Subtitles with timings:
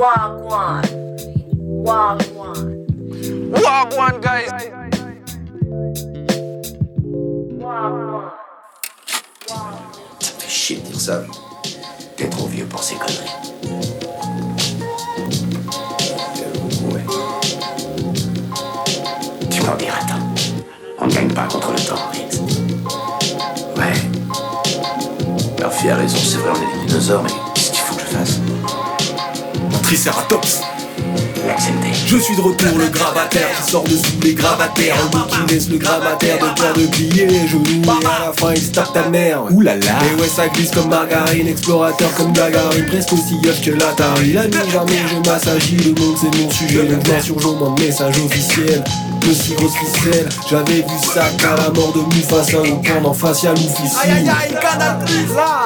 [0.00, 0.80] Wagwan.
[1.84, 2.86] Wagwan.
[3.52, 4.48] Wagwan, guys.
[7.60, 8.30] Wagwan.
[10.18, 11.22] Ça fait chier de dire ça.
[12.16, 13.28] T'es trop vieux pour ces conneries.
[16.90, 17.04] Ouais.
[19.50, 20.22] Tu m'en diras tant.
[20.98, 22.40] On ne gagne pas contre le temps, Vince.
[23.76, 23.92] Ouais.
[25.58, 28.06] Murphy a raison, c'est vrai, on est des dinosaures, mais qu'est-ce qu'il faut que je
[28.06, 28.40] fasse?
[29.90, 30.60] Tricératops.
[32.06, 34.94] Je suis de retour, le gravataire qui sort de sous les gravataires.
[35.02, 37.64] Un bout qui laisse le gravataire de peur de plier les genoux.
[37.84, 39.42] Et à la fin, il se tape ta mère.
[39.60, 39.74] Là.
[39.74, 42.86] Et ouais, ça glisse comme margarine, explorateur comme Gagarine.
[42.86, 44.32] Presque aussi yeux que l'Atari.
[44.32, 45.76] La nuit, jamais je m'assagis.
[45.78, 46.82] Le monde, c'est mon sujet.
[46.84, 48.84] Le bien surjour, mon message officiel.
[49.20, 53.54] De si grosse ficelle, j'avais vu ça qu'à la mort de Mufasa au pendant facial
[53.54, 54.32] officiel.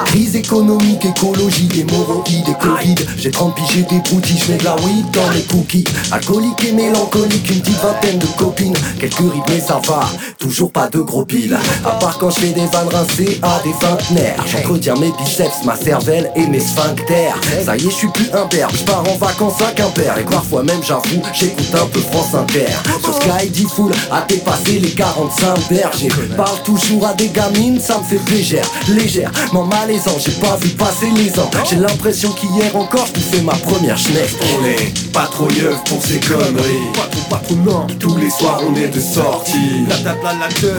[0.05, 2.95] Crise économique, écologie, hémorroïdes et Covid.
[3.17, 5.85] J'ai 30 piges, j'ai des broutilles, j'mets de la weed dans les cookies.
[6.11, 8.75] Alcoolique et mélancolique, une petite vingtaine de copines.
[8.99, 11.57] Quelques rides, mais ça va, toujours pas de gros piles.
[11.85, 14.43] À part quand je fais des vannes rincées à des vingtenaires.
[14.47, 17.35] J'entretiens mes biceps, ma cervelle et mes sphincters.
[17.63, 20.19] Ça y est, je suis plus imberbe, je pars en vacances à Quimper.
[20.19, 22.67] Et parfois même, j'avoue, j'écoute un peu France Inter.
[23.01, 26.09] Sur Sky, full, à dépasser les 45 bergers.
[26.35, 30.17] Parle toujours à des gamines, ça me fait légère, légère, m'en malaisant.
[30.19, 31.49] J'ai pas vu passer les ans.
[31.69, 34.29] J'ai l'impression qu'hier encore, je fais ma première schneck.
[34.59, 36.91] On est pas trop yeuf pour ces conneries.
[36.93, 37.87] Pas trop, pas trop, non.
[37.99, 39.85] Tous les soirs, on est de sortie.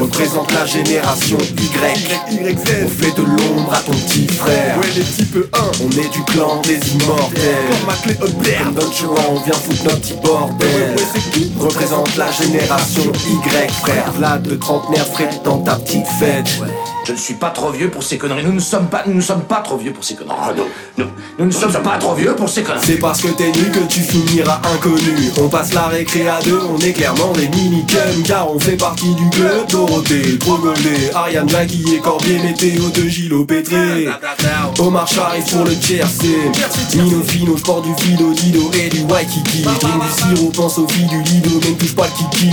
[0.00, 1.76] Représente la génération Y.
[2.84, 4.78] On fait de l'ombre à ton petit frère.
[4.78, 5.58] Ouais, les types 1.
[5.84, 7.66] On est du clan des immortels.
[7.70, 8.16] Comme ma clé
[9.28, 10.96] on vient foutre notre petit bordel.
[11.58, 14.12] Représente la génération Y, frère.
[14.12, 16.48] Vlad, le trentenaire, frais dans ta petite fête.
[17.06, 18.44] Je ne suis pas trop vieux pour ces conneries.
[18.44, 20.34] Nous ne sommes pas, nous ne sommes pas trop vieux pour ces conneries.
[20.40, 20.64] Ah non,
[20.98, 21.06] non,
[21.38, 22.84] nous ne sommes pas trop vieux pour ces conneries.
[22.84, 26.58] C'est parce que t'es nu que tu finiras inconnu On passe la récré à deux,
[26.68, 27.84] on est clairement des mini
[28.24, 33.02] Car on fait partie du club Dorothée, trop goldé Ariane Jackie et Corbier météo de
[33.08, 34.08] Gilo Pétré
[34.80, 36.28] Omar Sharif pour le tiercé
[36.96, 41.06] Mino Fino, j'porte du Fido Dido et du Waikiki Drink du sirop, pense aux filles
[41.06, 42.45] du Lido Mais ne touche pas le kiki,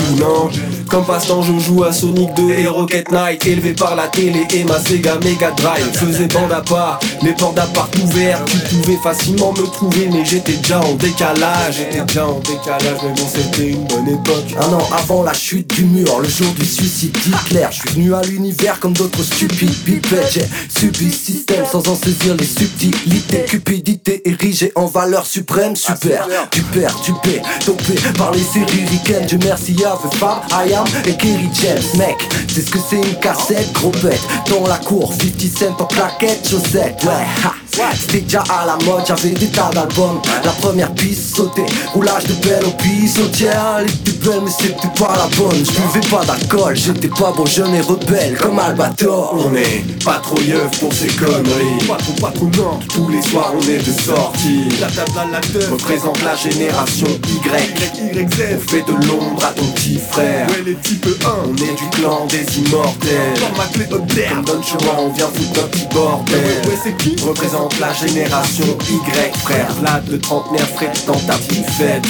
[0.90, 4.64] Comme passe-temps je joue à Sonic 2 et Rocket Knight Élevé par la télé et
[4.64, 5.90] ma Sega Mega Drive.
[5.94, 8.48] Faisais bande à part, les portes d'appart ouvertes.
[8.70, 11.78] Tu pouvais facilement me trouver mais j'étais déjà en décalage.
[11.78, 14.56] J'étais déjà en décalage mais bon c'était une bonne époque.
[14.60, 17.68] Un an avant la chute du mur, le jour du suicide d'Hitler.
[17.72, 20.46] Je suis venu à l'univers comme d'autres stupides bipèdes J'ai
[20.80, 23.46] subi système sans en saisir les subtilités.
[23.48, 25.76] Cupidité érigée en valeur suprême.
[25.76, 29.26] Super, du père, du P, dopé par les séries ricaines.
[29.26, 32.16] Dieu merci à The Fab, I Am et Kerry James Mec,
[32.48, 34.22] c'est ce que c'est une cassette, gros bête.
[34.50, 37.54] Dans la cour, 50 cents en claquette, chaussettes Ouais, ha
[37.96, 40.22] c'était déjà à la mode, j'avais des tas d'albums.
[40.44, 45.14] La première piste sautée, roulage de belle au pissotière Elle était belle mais c'était pas
[45.16, 45.58] la bonne.
[45.58, 49.36] Je buvais pas d'alcool, j'étais pas beau, jeune et rebelle comme Albator.
[49.38, 51.88] On est pas trop yeuf pour ces conneries.
[51.88, 54.70] Pas trop, pas trop, non Tous les soirs on est de sortie.
[54.80, 55.72] La table à la teuf.
[55.72, 57.74] Représente la génération Y.
[58.16, 60.48] On fait de l'ombre à ton petit frère.
[60.50, 63.34] Ouais les types 1 On est du clan des immortels.
[63.40, 64.06] Comme ma clé Comme
[64.46, 66.38] Don Juan, on vient foutre notre petit bordel.
[66.66, 67.16] Ouais c'est qui?
[67.24, 72.06] Représente la génération Y Frère Vlad le trentenaire frais dans ta petite fête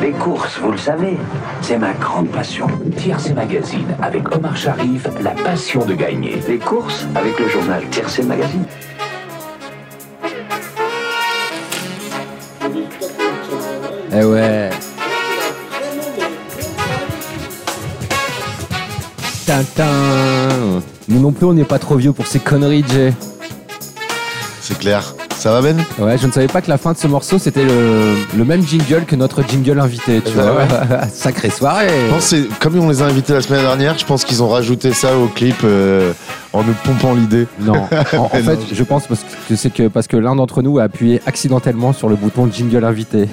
[0.00, 1.16] Les courses, vous le savez,
[1.62, 2.66] c'est ma grande passion.
[2.98, 6.38] Tiercé Magazine avec Omar Sharif, la passion de gagner.
[6.46, 8.64] Les courses avec le journal Tiercé Magazine.
[14.12, 14.70] Eh ouais.
[19.46, 20.80] Tintin.
[21.08, 23.12] Nous non plus, on n'est pas trop vieux pour ces conneries, Jay.
[24.60, 25.14] C'est clair.
[25.36, 25.76] Ça va, Ben?
[25.98, 28.66] Ouais, je ne savais pas que la fin de ce morceau, c'était le, le même
[28.66, 31.06] jingle que notre jingle invité, tu Bah vois.
[31.12, 31.88] Sacrée soirée.
[32.06, 34.48] Je pense que comme on les a invités la semaine dernière, je pense qu'ils ont
[34.48, 36.12] rajouté ça au clip euh,
[36.54, 37.46] en nous pompant l'idée.
[37.60, 37.74] Non,
[38.16, 38.58] en, fait, non.
[38.72, 42.08] je pense parce que c'est que parce que l'un d'entre nous a appuyé accidentellement sur
[42.08, 43.28] le bouton jingle invité.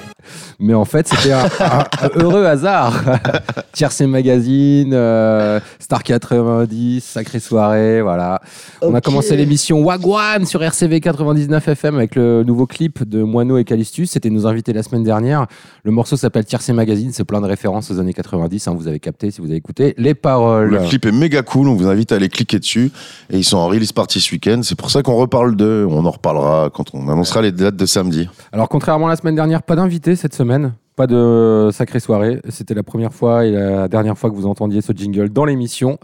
[0.59, 2.93] Mais en fait, c'était un, un- un heureux hasard.
[3.73, 8.41] Tiercé Magazine, euh, Star 90, sacrée soirée, voilà.
[8.81, 13.57] On a commencé l'émission Wagwan sur RCV 99 FM avec le nouveau clip de Moineau
[13.57, 14.11] et Calistus.
[14.11, 15.47] C'était nos invités la semaine dernière.
[15.83, 17.11] Le morceau s'appelle Tiercé Magazine.
[17.13, 18.67] C'est plein de références aux années 90.
[18.67, 20.69] hein, vous avez capté si vous avez écouté les paroles.
[20.71, 22.91] Le clip est méga cool, on vous invite à aller cliquer dessus.
[23.29, 24.61] Et ils sont en release party ce week-end.
[24.63, 25.85] C'est pour ça qu'on reparle d'eux.
[25.89, 28.27] On en reparlera quand on annoncera les dates de samedi.
[28.51, 32.41] Alors, contrairement à la semaine dernière, pas d'invité cette semaine, pas de sacrée soirée.
[32.49, 35.97] C'était la première fois et la dernière fois que vous entendiez ce jingle dans l'émission.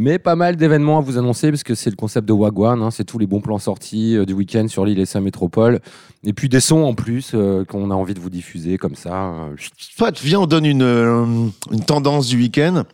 [0.00, 2.80] Mais pas mal d'événements à vous annoncer parce que c'est le concept de Wagwan.
[2.82, 2.90] hein.
[2.92, 5.80] c'est tous les bons plans sortis euh, du week-end sur l'île et sa métropole.
[6.24, 9.32] Et puis des sons en plus euh, qu'on a envie de vous diffuser comme ça.
[9.32, 9.56] euh,
[9.98, 11.24] Pat, viens, on donne une, euh,
[11.72, 12.84] une tendance du week-end.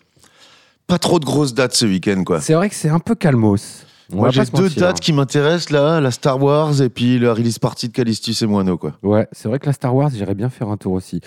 [0.86, 2.40] Pas trop de grosses dates ce week-end, quoi.
[2.40, 3.84] C'est vrai que c'est un peu calmos.
[4.12, 5.00] On Moi, va j'ai pas se deux mentir, dates hein.
[5.02, 8.76] qui m'intéressent là, la Star Wars et puis la release party de Callistus et Moineau,
[8.76, 8.92] quoi.
[9.02, 11.20] Ouais, c'est vrai que la Star Wars, j'irais bien faire un tour aussi.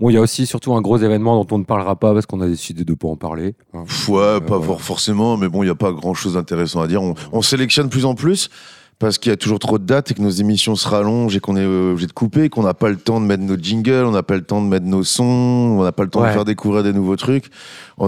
[0.00, 2.24] Bon, il y a aussi surtout un gros événement dont on ne parlera pas parce
[2.26, 3.54] qu'on a décidé de ne pas en parler.
[3.74, 3.84] hein.
[3.86, 6.80] Pff, Ouais, pas Euh, for- forcément, mais bon, il n'y a pas grand chose d'intéressant
[6.80, 7.02] à dire.
[7.02, 8.48] On, on sélectionne de plus en plus
[8.98, 11.40] parce qu'il y a toujours trop de dates et que nos émissions se rallongent et
[11.40, 14.04] qu'on est euh, obligé de couper, qu'on n'a pas le temps de mettre nos jingles,
[14.06, 15.24] on n'a pas le temps de mettre nos sons,
[15.78, 16.28] on n'a pas le temps Ouais.
[16.28, 17.46] de faire découvrir des nouveaux trucs.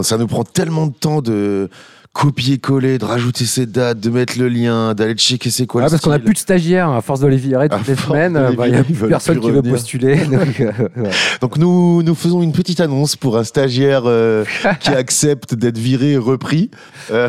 [0.03, 1.69] Ça nous prend tellement de temps de
[2.12, 5.91] copier-coller, de rajouter ces dates, de mettre le lien, d'aller checker c'est quoi Ouais, le
[5.91, 8.43] parce qu'on a plus de stagiaires à force de les virer À toutes les semaines.
[8.49, 10.17] les bah, Il n'y a plus personne plus qui veut postuler.
[10.25, 11.11] donc, euh, ouais.
[11.43, 14.47] Donc nous, nous faisons une petite annonce pour un stagiaire euh,
[14.81, 16.71] qui accepte d'être viré et repris.
[17.11, 17.29] Euh,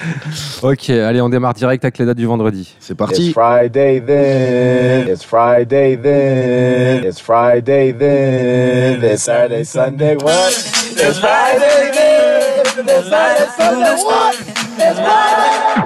[0.62, 2.74] Ok, allez, on démarre direct avec les dates du vendredi.
[2.80, 3.28] c'est parti.
[3.28, 5.08] It's Friday then.
[5.08, 7.04] It's Friday then.
[7.04, 9.02] It's Friday then.
[9.02, 10.52] It's Saturday, Sunday, what?
[10.92, 12.86] It's Friday then.
[12.86, 14.34] It's Saturday, Sunday, what?
[14.78, 15.85] It's Friday.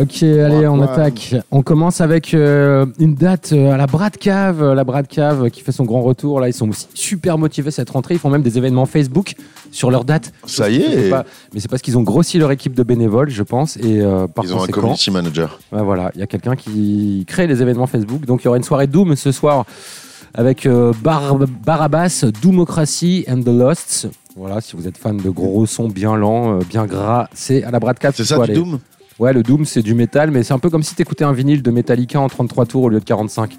[0.00, 1.34] Ok, allez, on attaque.
[1.50, 5.50] On commence avec euh, une date euh, à la Brad Cave, euh, la Brad Cave
[5.50, 6.40] qui fait son grand retour.
[6.40, 8.14] Là, ils sont aussi super motivés cette rentrée.
[8.14, 9.34] Ils font même des événements Facebook
[9.70, 10.32] sur leur date.
[10.46, 11.10] Ça y est.
[11.10, 14.26] pas, mais c'est parce qu'ils ont grossi leur équipe de bénévoles, je pense, et euh,
[14.26, 15.58] par Ils ont un community manager.
[15.72, 18.24] Voilà, il y a quelqu'un qui crée les événements Facebook.
[18.24, 19.64] Donc il y aura une soirée Doom ce soir
[20.34, 20.66] avec
[21.02, 24.08] Bar- Barabbas, Doomocracy and the Losts.
[24.36, 27.80] Voilà, si vous êtes fan de gros sons bien lents, bien gras, c'est à la
[27.80, 28.52] Brad Cave C'est ça du.
[28.54, 28.78] Doom?
[29.20, 31.62] Ouais, le Doom c'est du métal, mais c'est un peu comme si t'écoutais un vinyle
[31.62, 33.50] de Metallica en 33 tours au lieu de 45.
[33.50, 33.56] Tu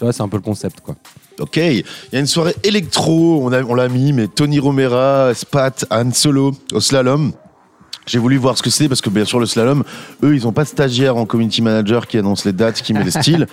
[0.00, 0.96] vois, c'est un peu le concept quoi.
[1.38, 5.32] Ok, il y a une soirée électro, on, a- on l'a mis, mais Tony Romera,
[5.34, 7.32] Spat, Han Solo au slalom.
[8.06, 9.84] J'ai voulu voir ce que c'est parce que bien sûr le slalom,
[10.24, 13.04] eux ils ont pas de stagiaire en community manager qui annonce les dates, qui met
[13.04, 13.46] les styles.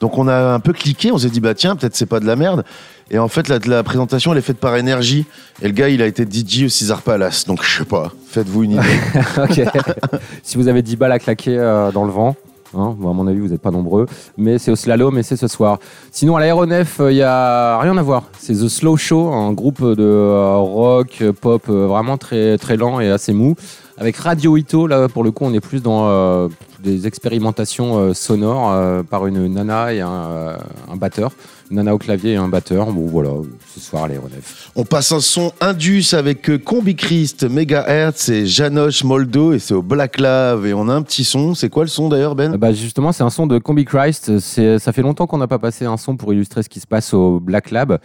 [0.00, 2.26] Donc on a un peu cliqué, on s'est dit bah tiens peut-être c'est pas de
[2.26, 2.64] la merde.
[3.10, 5.26] Et en fait la, présentation elle est faite par énergie
[5.62, 7.46] et le gars il a été DJ au Caesar Palace.
[7.46, 8.82] Donc je sais pas, faites-vous une idée.
[10.42, 12.36] Si vous avez 10 balles à claquer euh, dans le vent,
[12.74, 14.06] hein, à mon avis, vous n'êtes pas nombreux,
[14.36, 15.78] mais c'est au slalom et c'est ce soir.
[16.10, 18.24] Sinon, à l'aéronef, il n'y a rien à voir.
[18.38, 22.76] C'est The Slow Show, un groupe de euh, rock, euh, pop euh, vraiment très, très
[22.76, 23.56] lent et assez mou.
[23.98, 26.48] Avec Radio Ito, là, pour le coup, on est plus dans euh,
[26.80, 30.56] des expérimentations euh, sonores euh, par une nana et euh,
[30.90, 31.32] un batteur.
[31.70, 32.92] Nana au clavier et un batteur.
[32.92, 33.30] Bon, voilà,
[33.74, 34.70] ce soir à l'aéronef.
[34.76, 39.74] On passe un son Indus avec euh, Combi Christ, Megahertz et Janoche Moldo et c'est
[39.74, 41.54] au Black Lave et on a un petit son.
[41.54, 44.38] C'est quoi le son d'ailleurs Ben Euh, bah, justement, c'est un son de Combi Christ.
[44.38, 47.12] Ça fait longtemps qu'on n'a pas passé un son pour illustrer ce qui se passe
[47.14, 47.98] au Black Lab.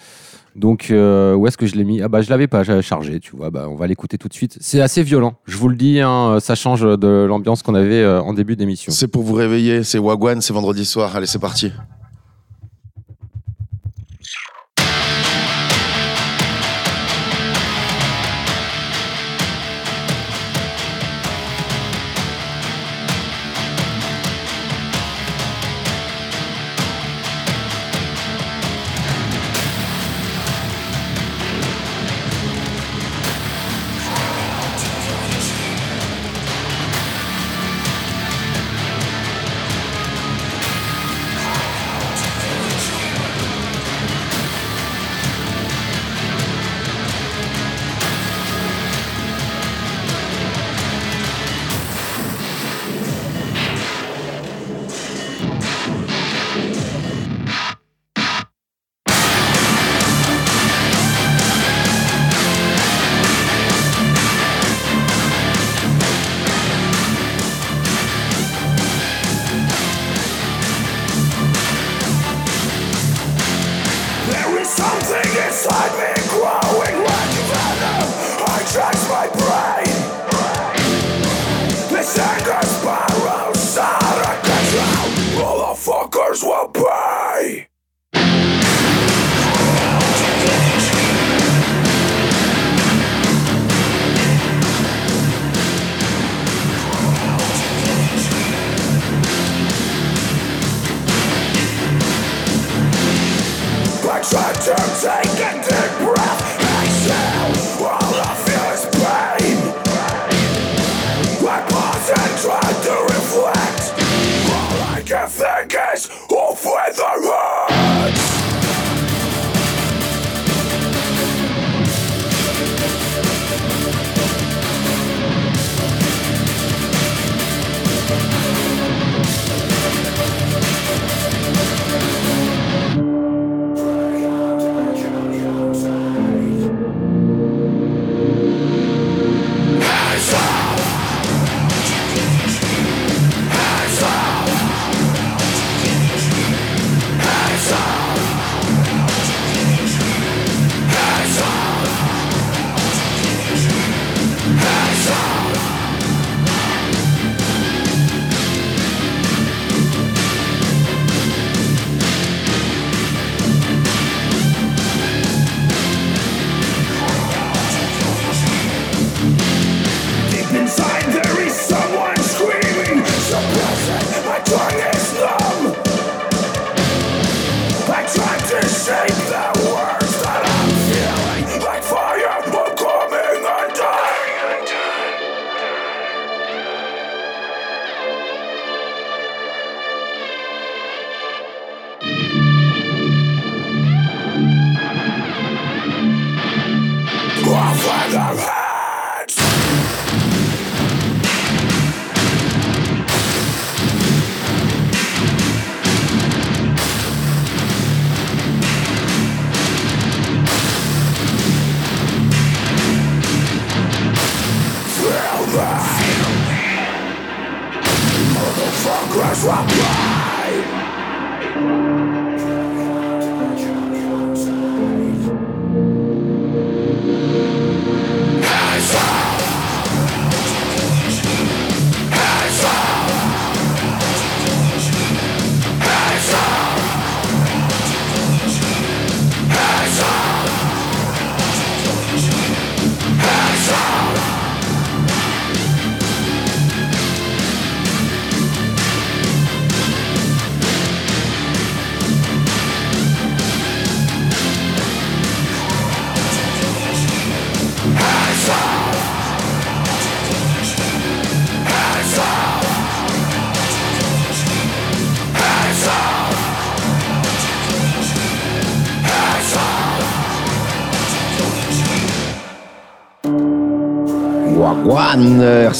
[0.53, 2.01] Donc, euh, où est-ce que je l'ai mis?
[2.01, 3.51] Ah bah, je l'avais pas, j'avais chargé, tu vois.
[3.51, 4.57] Bah, on va l'écouter tout de suite.
[4.59, 6.01] C'est assez violent, je vous le dis.
[6.01, 8.91] hein, ça change de l'ambiance qu'on avait euh, en début d'émission.
[8.91, 11.15] C'est pour vous réveiller, c'est Wagwan, c'est vendredi soir.
[11.15, 11.71] Allez, c'est parti.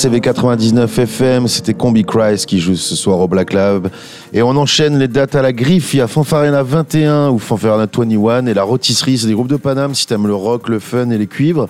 [0.02, 3.92] CV 99 FM, c'était Combi Christ qui joue ce soir au Black Lab.
[4.34, 5.94] Et on enchaîne les dates à la griffe.
[5.94, 9.58] Il y a Fanfarena 21 ou Fanfarena 21 et la rôtisserie, c'est des groupes de
[9.58, 11.70] Paname si t'aimes le rock, le fun et les cuivres.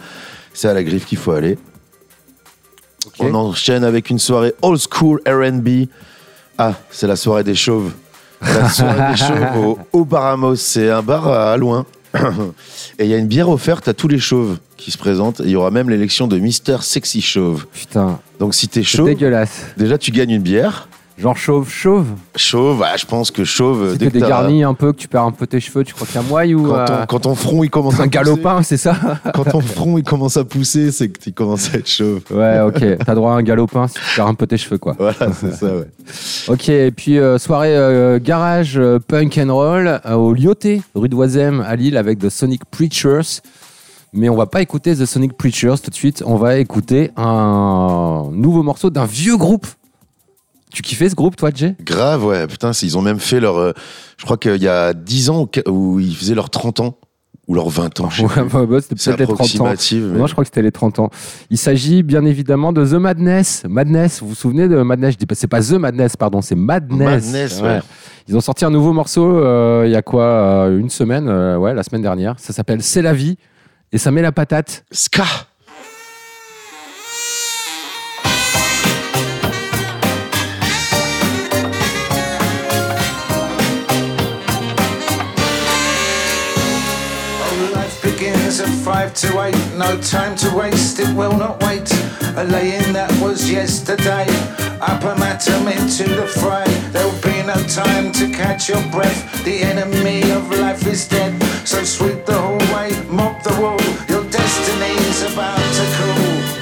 [0.53, 1.57] C'est à la griffe qu'il faut aller.
[3.19, 5.89] On enchaîne avec une soirée old school RB.
[6.57, 7.91] Ah, c'est la soirée des chauves.
[8.41, 10.55] La soirée des chauves au, au Baramos.
[10.55, 11.85] C'est un bar à loin.
[12.97, 15.39] et il y a une bière offerte à tous les chauves qui se présentent.
[15.41, 17.65] Et il y aura même l'élection de Mister Sexy Chauve.
[17.71, 19.65] Putain, Donc si t'es chauve, dégueulasse.
[19.77, 20.87] déjà tu gagnes une bière.
[21.17, 22.07] Genre chauve, chauve.
[22.35, 25.25] Chauve, ah, je pense que chauve, Si dès t'es dégarni un peu, que tu perds
[25.25, 27.19] un peu tes cheveux, tu crois qu'il y a moyen ou quand, euh, ton, quand
[27.19, 28.95] ton front il commence à un pousser- galopin, c'est ça
[29.35, 32.21] quand ton front il commence à pousser, c'est que tu commences à être chauve.
[32.31, 32.97] Ouais, ok.
[33.05, 34.95] T'as droit à un galopin si tu perds un peu tes cheveux, quoi.
[34.97, 35.87] Voilà, c'est ça, ouais.
[36.47, 41.61] Ok, et puis euh, soirée euh, garage punk and roll au Lyoté, rue de Oisem
[41.67, 43.41] à Lille avec The Sonic Preachers.
[44.13, 48.27] Mais on va pas écouter The Sonic Preachers tout de suite, on va écouter un
[48.31, 49.65] nouveau morceau d'un vieux groupe.
[50.73, 51.75] Tu kiffais ce groupe, toi, Jay?
[51.81, 52.47] Grave, ouais.
[52.47, 53.57] Putain, ils ont même fait leur.
[53.57, 53.71] euh,
[54.17, 56.97] je crois qu'il y a 10 ans où- où ils faisaient leurs 30 ans.
[57.47, 58.09] Ou leurs 20 ans.
[58.09, 58.43] je sais Ouais, plus.
[58.53, 59.43] bah, bah, C'était C'est peut-être les 30 ans.
[59.65, 60.03] approximatif.
[60.03, 61.09] mais- Moi, je crois que c'était les 30 ans.
[61.49, 63.63] Il s'agit bien évidemment de The Madness.
[63.67, 65.13] Madness, vous vous souvenez de Madness?
[65.13, 67.25] Je dis pas, c'est pas The Madness, pardon, c'est Madness.
[67.25, 67.79] Madness, ouais.
[68.29, 71.57] Ils ont sorti un nouveau morceau euh, il y a quoi euh, Une semaine, euh,
[71.57, 72.35] ouais, la semaine dernière.
[72.37, 73.37] Ça s'appelle C'est la vie
[73.91, 74.85] et ça met la patate.
[74.91, 75.25] Ska
[89.15, 89.77] to eight.
[89.77, 91.91] No time to waste, it will not wait.
[92.37, 94.25] A laying that was yesterday.
[94.79, 96.65] Up a atom into the fray.
[96.91, 99.43] There'll be no time to catch your breath.
[99.43, 101.41] The enemy of life is dead.
[101.67, 103.81] So sweep the hallway, mop the wall.
[104.07, 106.61] Your destiny's about to cool.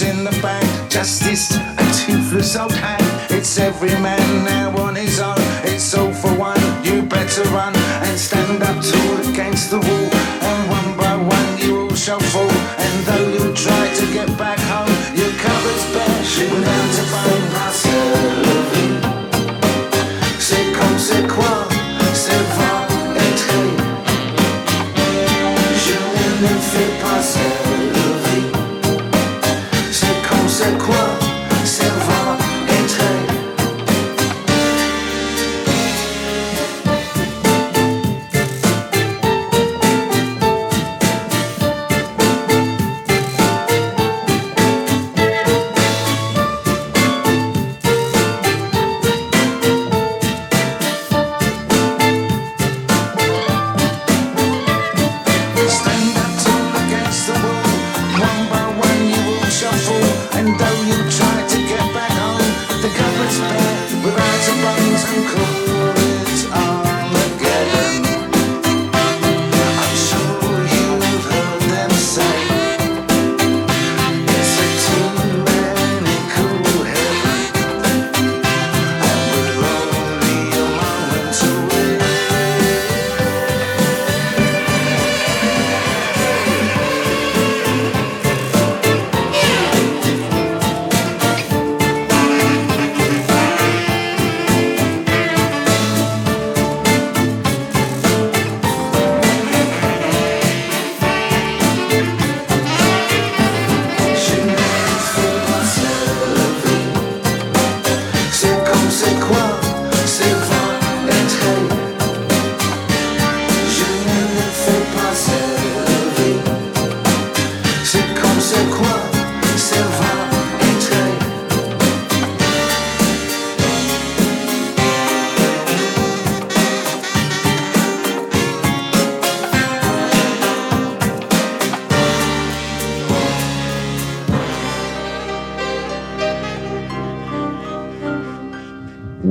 [0.00, 0.67] In the bank.
[0.88, 3.04] Justice, a toothless old hand.
[3.30, 5.36] It's every man now on his own.
[5.62, 6.60] It's all for one.
[6.82, 10.10] You better run and stand up tall against the wall.
[10.48, 12.57] And one by one you all shall fall.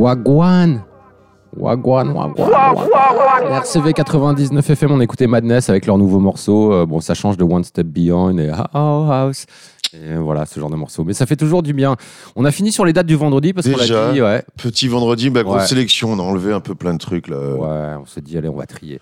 [0.08, 0.84] Wagwan
[1.58, 3.52] Wagwan, Wagwan.
[3.52, 6.72] RCV 99 FM, on écoutait Madness avec leur nouveau morceau.
[6.72, 9.46] Euh, bon, ça change de One Step Beyond et How House.
[9.94, 11.04] Et voilà, ce genre de morceau.
[11.04, 11.96] Mais ça fait toujours du bien.
[12.38, 14.88] On a fini sur les dates du vendredi parce qu'on Déjà, a dit, ouais, petit
[14.88, 15.68] vendredi, bah, grosse Ouais.
[15.68, 17.38] sélection, on a enlevé un peu plein de trucs là.
[17.38, 19.02] ouais, on s'est dit, allez, on va trier.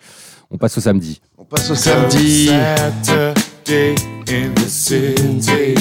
[0.49, 1.21] On passe au samedi.
[1.37, 2.47] On passe au samedi.
[3.03, 3.95] Saturday
[4.29, 5.75] in the city.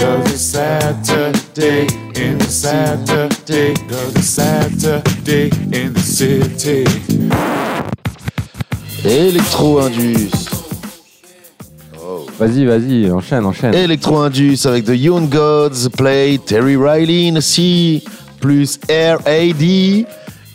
[0.00, 1.86] Cause it's Saturday
[2.16, 3.74] in the Saturday.
[3.86, 6.84] Cause it's Saturday in the city.
[9.04, 10.48] Electro Indus.
[12.38, 13.74] Vas-y, vas-y, enchaîne, enchaîne.
[13.74, 18.02] Electro Indus avec The Young Gods, Play, Terry Riley in C,
[18.40, 20.06] plus R.A.D.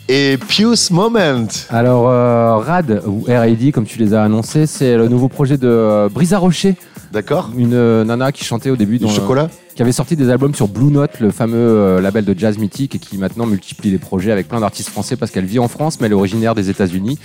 [0.08, 1.46] et Pius Moment.
[1.70, 5.68] Alors, euh, RAD, ou RAD, comme tu les as annoncés, c'est le nouveau projet de
[5.68, 6.74] euh, Brisa Rocher.
[7.12, 10.30] D'accord Une euh, nana qui chantait au début Du dans, chocolat qui avait sorti des
[10.30, 13.90] albums sur Blue Note, le fameux euh, label de jazz mythique, et qui maintenant multiplie
[13.90, 16.54] les projets avec plein d'artistes français parce qu'elle vit en France, mais elle est originaire
[16.54, 17.18] des États-Unis.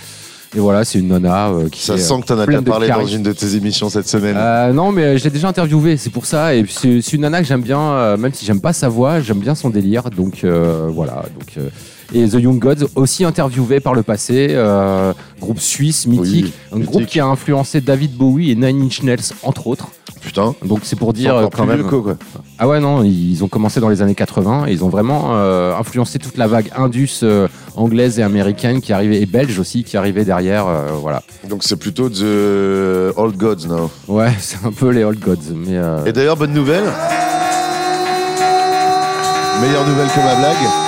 [0.54, 2.64] Et voilà, c'est une nana euh, qui Ça est, sent que t'en as pleine déjà
[2.64, 3.16] de parlé dans charisme.
[3.16, 4.36] une de tes émissions cette semaine.
[4.36, 6.54] Euh, non, mais je l'ai déjà interviewé, c'est pour ça.
[6.54, 8.90] Et puis, c'est c'est une nana que j'aime bien, euh, même si j'aime pas sa
[8.90, 10.10] voix, j'aime bien son délire.
[10.10, 11.24] Donc euh, voilà.
[11.38, 11.70] Donc, euh,
[12.14, 16.84] et The Young Gods, aussi interviewé par le passé, euh, groupe suisse mythique, Oui, un
[16.84, 19.88] groupe qui a influencé David Bowie et Nine Inch Nails entre autres.
[20.20, 20.54] Putain.
[20.64, 21.82] Donc c'est pour dire euh, quand même.
[21.82, 22.16] quoi.
[22.58, 25.74] Ah ouais non, ils ont commencé dans les années 80 et ils ont vraiment euh,
[25.76, 29.96] influencé toute la vague indus euh, anglaise et américaine qui arrivait et belge aussi qui
[29.96, 30.66] arrivait derrière.
[30.68, 31.22] euh, voilà.
[31.48, 33.90] Donc c'est plutôt The Old Gods now.
[34.06, 35.76] Ouais, c'est un peu les old gods, mais.
[36.06, 36.84] Et d'ailleurs, bonne nouvelle.
[39.60, 40.81] Meilleure nouvelle que ma blague.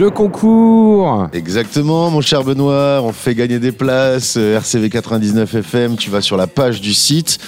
[0.00, 3.02] Je concours Exactement, mon cher Benoît.
[3.04, 4.38] On fait gagner des places.
[4.38, 5.96] euh, RCV 99 FM.
[5.96, 7.38] Tu vas sur la page du site.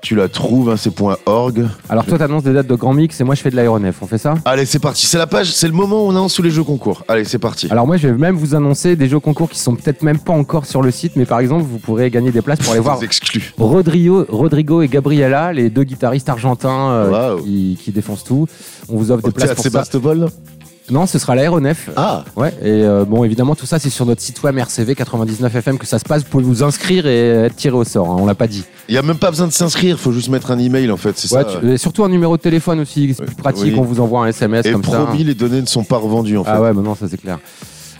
[0.00, 1.66] Tu la trouves, hein, c'est point .org.
[1.90, 3.96] Alors toi, t'annonces des dates de grand mix et moi, je fais de l'aéronef.
[4.00, 4.34] On fait ça?
[4.46, 5.04] Allez, c'est parti.
[5.04, 7.04] C'est la page, c'est le moment où on annonce tous les jeux concours.
[7.06, 7.68] Allez, c'est parti.
[7.70, 10.32] Alors moi, je vais même vous annoncer des jeux concours qui sont peut-être même pas
[10.32, 13.02] encore sur le site, mais par exemple, vous pourrez gagner des places pour aller voir
[13.02, 13.52] exclus.
[13.58, 18.46] Rodrigo, Rodrigo et Gabriela, les deux guitaristes argentins euh, qui, qui défoncent tout.
[18.88, 19.70] On vous offre des places pour ça.
[19.70, 20.28] Sébastopol?
[20.90, 21.88] Non, ce sera l'aéronef.
[21.96, 25.54] Ah Ouais, et euh, bon, évidemment, tout ça, c'est sur notre site web RCV 99
[25.56, 26.22] FM que ça se passe.
[26.24, 28.10] Vous pouvez vous inscrire et être tiré au sort.
[28.10, 28.64] hein, on l'a pas dit.
[28.90, 31.16] Il y a même pas besoin de s'inscrire, faut juste mettre un email en fait,
[31.16, 31.58] c'est Ouais, ça.
[31.60, 33.64] tu- et surtout un numéro de téléphone aussi, c'est plus pratique.
[33.64, 33.74] oui.
[33.78, 34.90] On vous envoie un SMS Et comme ça.
[35.04, 36.50] promis, les données ne sont pas revendues en fait.
[36.52, 37.38] Ah ouais, bah non, ça c'est clair.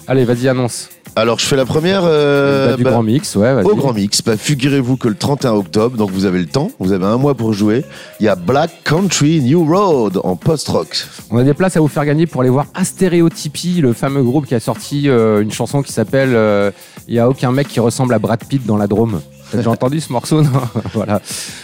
[0.07, 0.91] Allez, vas-y, annonce.
[1.17, 2.03] Alors, je fais la première.
[2.05, 3.65] euh, Date du bah, grand mix, ouais, vas-y.
[3.65, 6.91] Au Grand Mix, bah, figurez-vous que le 31 octobre, donc vous avez le temps, vous
[6.93, 7.85] avez un mois pour jouer,
[8.19, 11.07] il y a Black Country New Road en post-rock.
[11.31, 14.47] On a des places à vous faire gagner pour aller voir Astéréotypie, le fameux groupe
[14.47, 16.73] qui a sorti euh, une chanson qui s'appelle euh,
[17.07, 19.21] Il y a aucun mec qui ressemble à Brad Pitt dans la Drôme.
[19.53, 20.51] T'as déjà entendu ce morceau non
[20.95, 21.21] Voilà.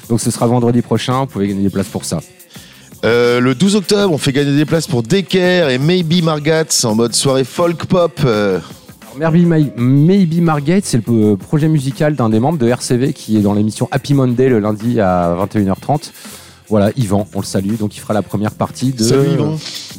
[0.08, 2.20] Donc ce sera vendredi prochain, vous pouvez gagner des places pour ça.
[3.04, 6.94] Euh, le 12 octobre, on fait gagner des places pour Decker et Maybe Margats en
[6.94, 8.20] mode soirée folk pop.
[8.24, 8.60] euh,
[9.76, 13.52] Maybe, Margate, c'est le euh, projet musical d'un des membres de RCV qui est dans
[13.52, 16.10] l'émission Happy Monday le lundi à 21h30.
[16.68, 19.36] Voilà, Yvan, on le salue, donc il fera la première partie de, Salut,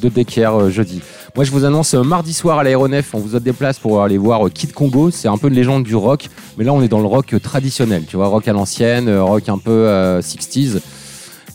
[0.01, 1.01] de Decker euh, jeudi.
[1.35, 4.01] Moi je vous annonce euh, mardi soir à l'aéronef, on vous offre des places pour
[4.01, 6.87] aller voir Kid Congo, c'est un peu une légende du rock, mais là on est
[6.87, 10.79] dans le rock traditionnel, tu vois, rock à l'ancienne, rock un peu euh, 60s.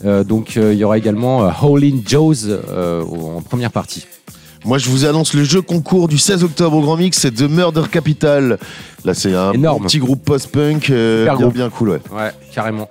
[0.05, 4.05] Euh, donc euh, il y aura également Howlin' Joe's en première partie.
[4.67, 7.43] Moi, je vous annonce le jeu concours du 16 octobre au Grand Mix, c'est The
[7.49, 8.57] Murder Capital.
[9.05, 9.85] Là, c'est un Énorme.
[9.85, 11.53] petit groupe post-punk euh, bien, groupe.
[11.53, 12.01] bien cool, ouais.
[12.13, 12.89] Ouais, carrément.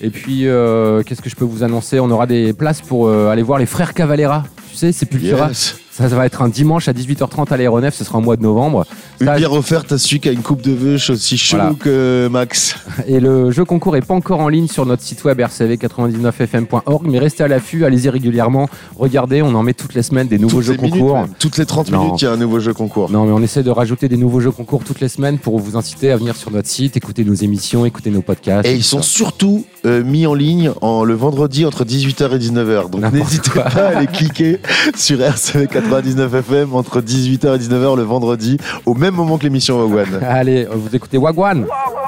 [0.00, 2.00] Et puis, euh, qu'est-ce que je peux vous annoncer?
[2.00, 4.44] On aura des places pour euh, aller voir les frères Cavalera.
[4.70, 5.48] Tu sais, c'est Pultura.
[5.48, 5.76] Yes.
[5.98, 8.42] Ça, ça va être un dimanche à 18h30 à l'aéronef, ce sera au mois de
[8.42, 8.86] novembre.
[9.20, 11.72] Une Ça, bière offerte à celui qui a une coupe de veuche aussi Voilà.
[11.80, 12.76] que Max.
[13.08, 17.18] Et le jeu concours est pas encore en ligne sur notre site web rcv99fm.org, mais
[17.18, 18.68] restez à l'affût, allez-y régulièrement.
[18.96, 21.26] Regardez, on en met toutes les semaines des nouveaux Toutes jeux minutes, concours.
[21.38, 22.04] Toutes les 30 Non.
[22.04, 23.10] minutes, il y a un nouveau jeu concours.
[23.10, 25.76] Non, mais on essaie de rajouter des nouveaux jeux concours toutes les semaines pour vous
[25.76, 28.68] inciter à venir sur notre site, écouter nos émissions, écouter nos podcasts.
[28.68, 29.08] Et ils sont ça.
[29.08, 32.90] surtout euh, mis en ligne en, le vendredi entre 18h et 19h.
[32.90, 34.60] Donc n'hésitez pas à aller cliquer
[34.96, 39.80] sur RCV 99 FM entre 18h et 19h le vendredi, au même moment que l'émission
[39.80, 40.20] Wagwan.
[40.28, 41.64] Allez, vous écoutez Wagwan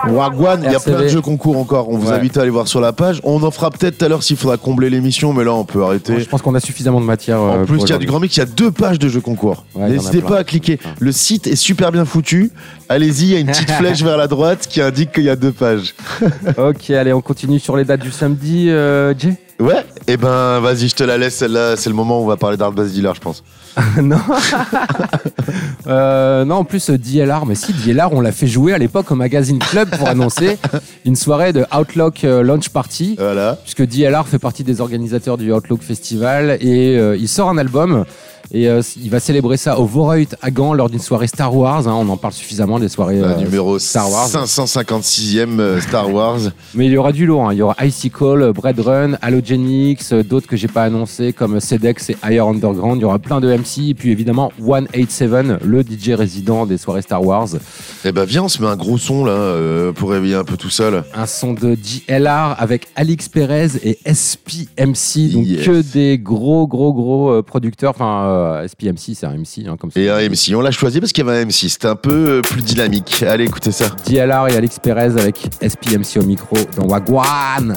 [0.09, 1.89] Wagwan, il y a plein de jeux concours encore.
[1.89, 2.15] On vous Ouais.
[2.17, 3.21] invite à aller voir sur la page.
[3.25, 5.83] On en fera peut-être tout à l'heure s'il faudra combler l'émission, mais là on peut
[5.83, 6.19] arrêter.
[6.21, 7.41] Je pense qu'on a suffisamment de matière.
[7.41, 8.99] En euh, plus, pour il y a du grand mix, il y a deux pages
[8.99, 9.65] de jeux concours.
[9.75, 10.79] Ouais, en N'hésitez pas à cliquer.
[10.99, 12.51] Le site est super bien foutu.
[12.91, 15.37] Allez-y, il y a une petite flèche vers la droite qui indique qu'il y a
[15.37, 15.95] deux pages.
[16.59, 20.89] Ok, allez, on continue sur les dates du samedi, euh, Jay Ouais, et ben vas-y,
[20.89, 21.77] je te la laisse celle-là.
[21.77, 23.45] C'est le moment où on va parler d'Art Bass Dealer, je pense.
[24.03, 24.19] Non.
[25.87, 29.11] Euh, non, en plus, euh, DLR, mais si, DLR, on l'a fait jouer à l'époque
[29.11, 30.59] au Magazine Club pour annoncer
[31.05, 33.17] une soirée de Outlook Launch Party.
[33.19, 33.57] Voilà.
[33.63, 38.05] Puisque DLR fait partie des organisateurs du Outlook Festival et euh, il sort un album.
[38.53, 41.87] Et euh, il va célébrer ça au Voreuil à Gand lors d'une soirée Star Wars.
[41.87, 41.95] hein.
[41.97, 44.29] on en parle suffisamment des soirées Euh, euh, numéro Star Wars.
[44.29, 46.39] 556e euh, Star Wars.
[46.75, 47.47] Mais il y aura du lourd.
[47.49, 47.53] hein.
[47.53, 52.11] Il y aura Icicle, Bread Run, Halogenix, euh, d'autres que j'ai pas annoncés comme Cedex
[52.11, 52.99] et Higher Underground.
[52.99, 53.91] Il y aura plein de MC.
[53.91, 57.49] Et puis évidemment 187, le DJ résident des soirées Star Wars.
[58.05, 60.57] Eh ben viens, on se met un gros son là euh, pour réveiller un peu
[60.57, 61.05] tout ça là.
[61.15, 65.33] Un son de JLR avec Alix Perez et SPMC.
[65.33, 65.65] Donc Yes.
[65.67, 67.91] que des gros, gros, gros euh, producteurs.
[67.91, 69.67] Enfin, euh, SPMC, c'est un MC.
[69.69, 70.01] hein, comme ça.
[70.01, 72.39] Et un MC, on l'a choisi parce qu'il y avait un MC, c'était un peu
[72.39, 73.23] euh, plus dynamique.
[73.27, 73.87] Allez, écoutez ça.
[74.09, 77.77] JLR et Alix Perez avec SPMC au micro dans Wagwan.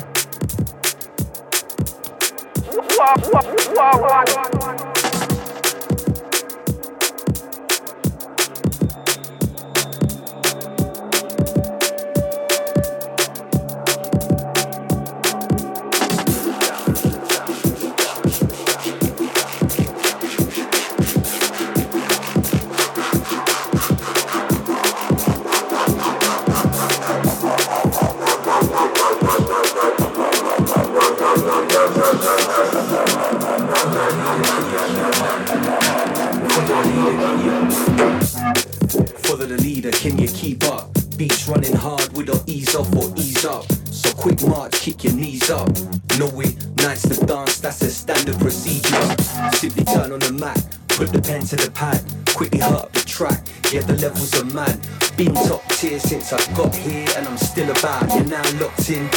[45.49, 45.69] Up.
[46.19, 49.03] Know it, nights to dance, that's a standard procedure.
[49.53, 52.03] Simply turn on the mat, put the pen to the pad,
[52.35, 53.47] quickly hurt up the track.
[53.71, 54.79] Yeah, the levels are mad.
[55.17, 58.09] Been top tier since I got here, and I'm still about.
[58.13, 59.09] You're now locked in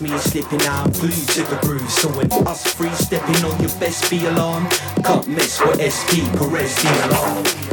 [0.00, 0.92] me slipping out.
[0.94, 4.68] Blue to the groove, so when us free stepping on your best be alarm,
[5.04, 7.69] can't miss what SP Perez the alarm.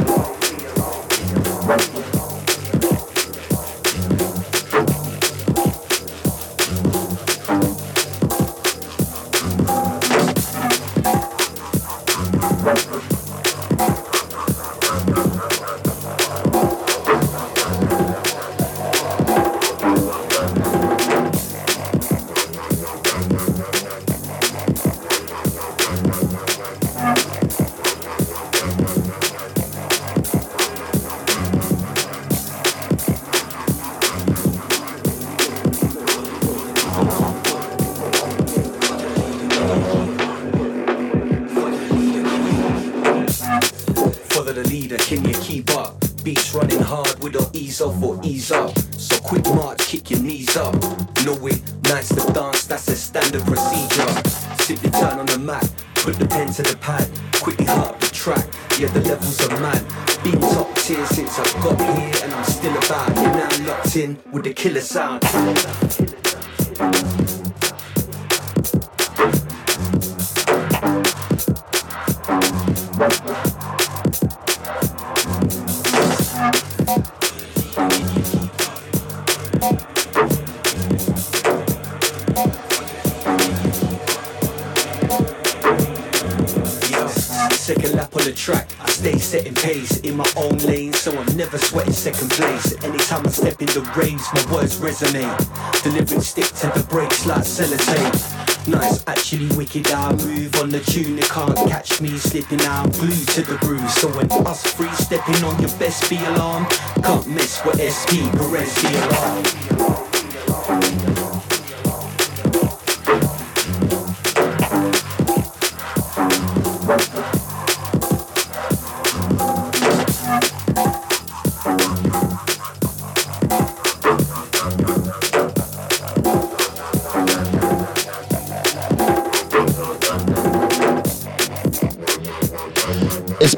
[47.58, 48.78] Ease off or ease up.
[48.96, 50.74] So quick march, kick your knees up.
[51.24, 54.08] Know it, nice to dance, that's a standard procedure.
[54.62, 57.08] Sit Simply turn on the mat, put the pen to the pad,
[57.40, 58.46] quickly up the track.
[58.78, 59.84] Yeah, the levels are mad.
[60.22, 63.16] Been top tier since I got here, and I'm still about.
[63.16, 65.22] You're now locked in with the killer sound.
[72.98, 73.47] Yo,
[88.48, 88.70] track.
[88.80, 92.72] I stay setting pace in my own lane, so I'm never sweating second place.
[92.82, 95.36] Anytime I step in the raves, my words resonate.
[95.82, 98.66] Delivering stick to the brakes like sellotape.
[98.66, 99.90] Nice, actually wicked.
[99.90, 103.90] I move on the tune, they can't catch me slipping I'm glued to the groove,
[103.90, 106.64] so when us free stepping on your best be alarm,
[107.02, 109.67] can't miss what SP Perez the alarm.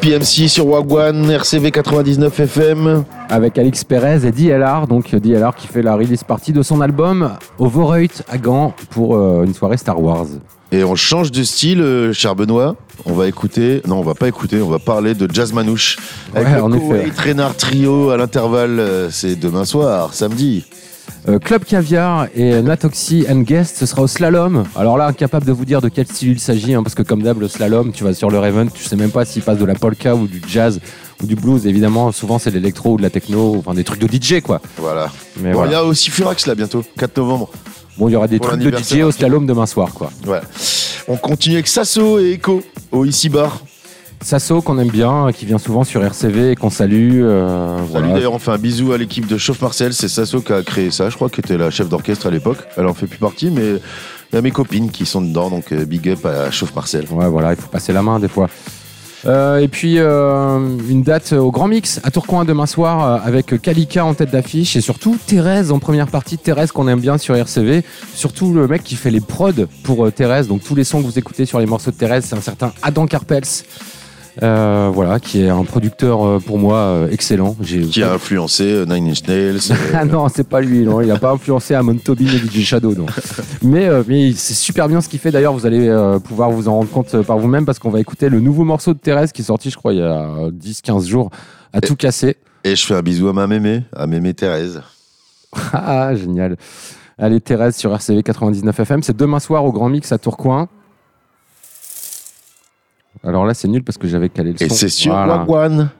[0.00, 3.04] SPMC sur Wagwan, RCV 99 FM.
[3.28, 7.32] Avec Alex Perez et DLR, donc DLR qui fait la release partie de son album
[7.58, 10.24] Overreut à Gand pour euh, une soirée Star Wars.
[10.72, 12.76] Et on change de style, euh, cher Benoît.
[13.04, 15.98] On va écouter, non, on va pas écouter, on va parler de Jazz Manouche.
[16.34, 16.78] Avec Ouais, le.
[16.78, 20.64] Koweït Trio à l'intervalle, euh, c'est demain soir, samedi.
[21.28, 24.64] Euh, Club Caviar et Natoxy and Guest, ce sera au slalom.
[24.74, 27.22] Alors là, incapable de vous dire de quel style il s'agit, hein, parce que comme
[27.22, 29.64] d'hab, le slalom, tu vas sur le Raven, tu sais même pas s'il passe de
[29.64, 30.80] la polka ou du jazz
[31.22, 31.66] ou du blues.
[31.66, 34.60] Évidemment, souvent c'est l'électro ou de la techno, enfin des trucs de DJ quoi.
[34.78, 35.10] Voilà.
[35.40, 35.70] Mais Bon, voilà.
[35.72, 37.50] Il y a aussi Furax là bientôt, 4 novembre.
[37.98, 40.10] Bon, il y aura des trucs de DJ au slalom demain soir quoi.
[40.26, 40.40] Ouais.
[41.08, 43.60] On continue avec Sasso et Echo au Ici Bar.
[44.22, 47.22] Sasso qu'on aime bien, qui vient souvent sur RCV et qu'on salue.
[47.22, 49.94] euh, Salut d'ailleurs, on fait un bisou à l'équipe de Chauffe Marcel.
[49.94, 52.58] C'est Sasso qui a créé ça, je crois, qui était la chef d'orchestre à l'époque.
[52.76, 53.80] Elle en fait plus partie, mais
[54.32, 57.06] il y a mes copines qui sont dedans, donc euh, big up à Chauffe Marcel.
[57.10, 58.48] Ouais, voilà, il faut passer la main des fois.
[59.26, 63.60] Euh, et puis euh, une date au Grand Mix à Tourcoing demain soir euh, avec
[63.60, 66.38] Kalika en tête d'affiche et surtout Thérèse en première partie.
[66.38, 67.84] Thérèse qu'on aime bien sur RCV.
[68.14, 70.46] Surtout le mec qui fait les prods pour Thérèse.
[70.48, 72.72] Donc tous les sons que vous écoutez sur les morceaux de Thérèse, c'est un certain
[72.82, 73.44] Adam Carpels.
[74.42, 77.56] Euh, voilà, qui est un producteur euh, pour moi euh, excellent.
[77.62, 79.58] Qui a influencé euh, Nine Inch Nails.
[79.94, 81.00] ah non, c'est pas lui, non.
[81.00, 83.06] Il n'a pas influencé Amon Tobin et DJ Shadow, non.
[83.62, 85.30] mais mais c'est super bien ce qu'il fait.
[85.30, 85.90] D'ailleurs, vous allez
[86.24, 88.98] pouvoir vous en rendre compte par vous-même parce qu'on va écouter le nouveau morceau de
[88.98, 91.30] Thérèse qui est sorti, je crois, il y a 10-15 jours,
[91.72, 92.36] à tout casser.
[92.64, 94.82] Et je fais un bisou à ma mémé, à mémé Thérèse.
[95.72, 96.56] Ah, génial.
[97.18, 99.02] Allez, Thérèse sur RCV 99 FM.
[99.02, 100.68] C'est demain soir au Grand Mix à Tourcoing.
[103.22, 104.64] Alors là, c'est nul parce que j'avais calé le son.
[104.64, 105.38] Et c'est sur Voilà.
[105.38, 105.90] Wagwan.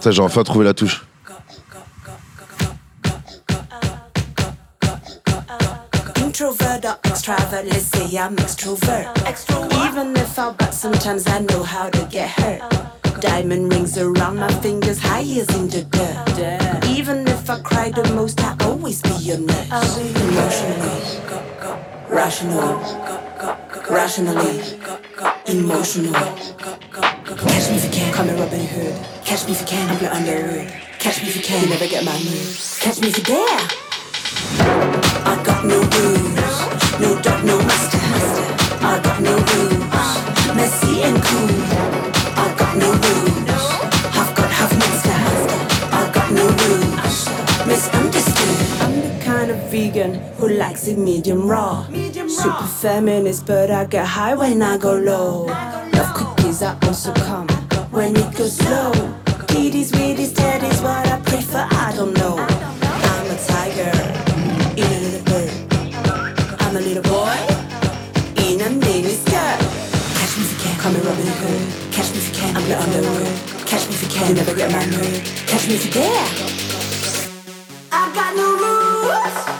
[0.00, 1.04] Ça, j'ai enfin trouvé la touche.
[6.16, 9.06] Introvert or extrovert, let's say I'm extrovert.
[9.86, 12.62] Even if I but sometimes I know how to get hurt.
[13.20, 16.86] Diamond rings around my fingers, high as in the dirt.
[16.88, 19.98] Even if I cry the most, I always be a nurse.
[19.98, 21.20] Emotionally,
[22.10, 22.80] rational,
[23.88, 24.60] rationally,
[25.46, 26.12] emotional.
[26.12, 28.94] Catch me if you can, come and Robin Hood.
[29.24, 30.68] Catch me if you can, I'm your underwood.
[30.98, 32.78] Catch me if you can, you never get my moves.
[32.80, 33.60] Catch me if you dare.
[35.24, 37.98] I got no rules, no dog, no master.
[38.84, 41.59] I got no rules, messy and cool.
[49.70, 51.86] Vegan who likes it medium raw.
[52.28, 55.46] Super feminist, but I get high when I go low.
[55.94, 57.48] Love cookies, I also come
[57.92, 58.92] when it goes slow.
[59.46, 62.36] Kitties, weedies, teddies, what I prefer, I don't know.
[62.38, 63.94] I'm a tiger
[64.74, 65.52] in a little bird.
[66.62, 67.38] I'm a little boy
[68.42, 69.58] in a mini skirt.
[70.18, 71.92] Catch me if you can, call me Robin Hood.
[71.92, 73.66] Catch me if you can, I'm the underwood.
[73.66, 75.22] Catch me if you can, you never get my mood.
[75.46, 76.26] Catch me if you dare.
[77.92, 79.59] I got no rules.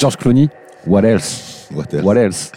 [0.00, 0.48] George Clooney.
[0.86, 1.68] What else?
[1.74, 2.16] What else?
[2.16, 2.52] Else?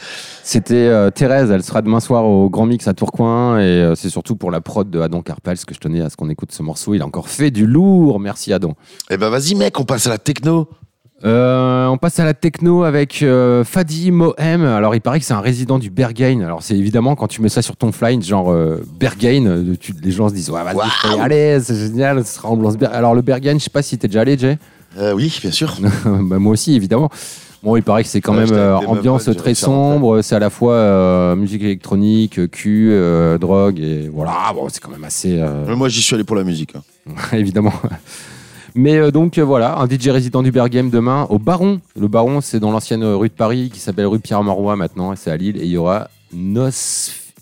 [0.45, 4.09] C'était euh, Thérèse, elle sera demain soir au Grand Mix à Tourcoing et euh, c'est
[4.09, 6.63] surtout pour la prod de Adam Carpels que je tenais à ce qu'on écoute ce
[6.63, 6.93] morceau.
[6.93, 8.73] Il a encore fait du lourd, merci Adam.
[9.09, 10.67] Eh ben vas-y mec, on passe à la techno.
[11.25, 14.65] Euh, on passe à la techno avec euh, Fadi Mohem.
[14.65, 16.41] Alors, il paraît que c'est un résident du Berghain.
[16.41, 20.11] Alors, c'est évidemment quand tu mets ça sur ton fly, genre euh, Berghain, tu- les
[20.11, 23.53] gens se disent Ouais, vas-y, aller, c'est génial, ce sera ambiance Ber- Alors, le Berghain,
[23.57, 24.57] je sais pas si t'es déjà allé, Jay
[24.97, 25.75] Euh, oui, bien sûr.
[26.05, 27.09] Bah, Moi aussi, évidemment.
[27.63, 30.21] Bon, il paraît que c'est quand Ouais, même euh, meufs, ambiance très sombre.
[30.21, 34.51] C'est à la fois euh, musique électronique, cul, euh, drogue, et voilà.
[34.53, 35.41] Bon, c'est quand même assez.
[35.67, 36.73] Mais Moi j'y suis allé pour la musique.
[36.75, 37.13] hein.
[37.37, 37.71] évidemment.
[38.75, 41.79] Mais donc voilà, un DJ résident du Bergame demain au Baron.
[41.97, 45.15] Le Baron, c'est dans l'ancienne rue de Paris qui s'appelle rue Pierre Marois maintenant, et
[45.15, 45.55] c'est à Lille.
[45.57, 46.09] Et il y aura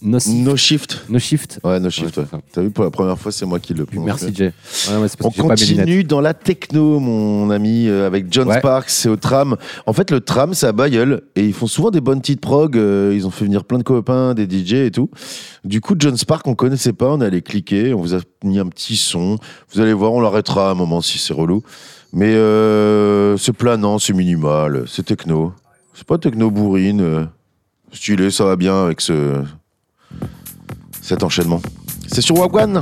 [0.04, 1.06] No shift.
[1.10, 1.60] No Shift.
[1.64, 2.18] Ouais, no shift.
[2.18, 2.40] Ouais, ouais.
[2.52, 4.06] T'as vu pour la première fois, c'est moi qui le prononce.
[4.24, 4.52] Merci Jay.
[4.90, 8.52] Ouais, ouais, On continue dans la techno, mon ami, euh, avec John.
[8.52, 9.58] Sparks, c'est au tram.
[9.86, 12.76] En fait, le tram, c'est à Bayeul et ils font souvent des bonnes petites prog.
[12.78, 15.10] euh, ils ont fait venir plein de copains, des DJ et tout.
[15.64, 18.58] Du coup, John Sparks, on connaissait pas, on est allé cliquer, on vous a mis
[18.58, 19.38] un petit son.
[19.72, 21.62] Vous allez voir, on l'arrêtera à un moment si c'est relou.
[22.12, 25.54] Mais euh, c'est planant, c'est minimal, c'est techno.
[25.94, 27.02] C'est pas techno bourrine.
[27.02, 27.26] euh,
[27.94, 29.44] stylé, ça va bien avec ce
[31.12, 31.62] cet enchaînement.
[32.08, 32.80] C'est sur Wagwan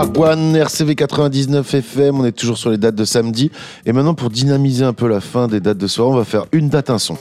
[0.00, 3.50] Wagwan, RCV 99 FM, on est toujours sur les dates de samedi.
[3.84, 6.46] Et maintenant, pour dynamiser un peu la fin des dates de soirée, on va faire
[6.52, 7.18] une date, un son.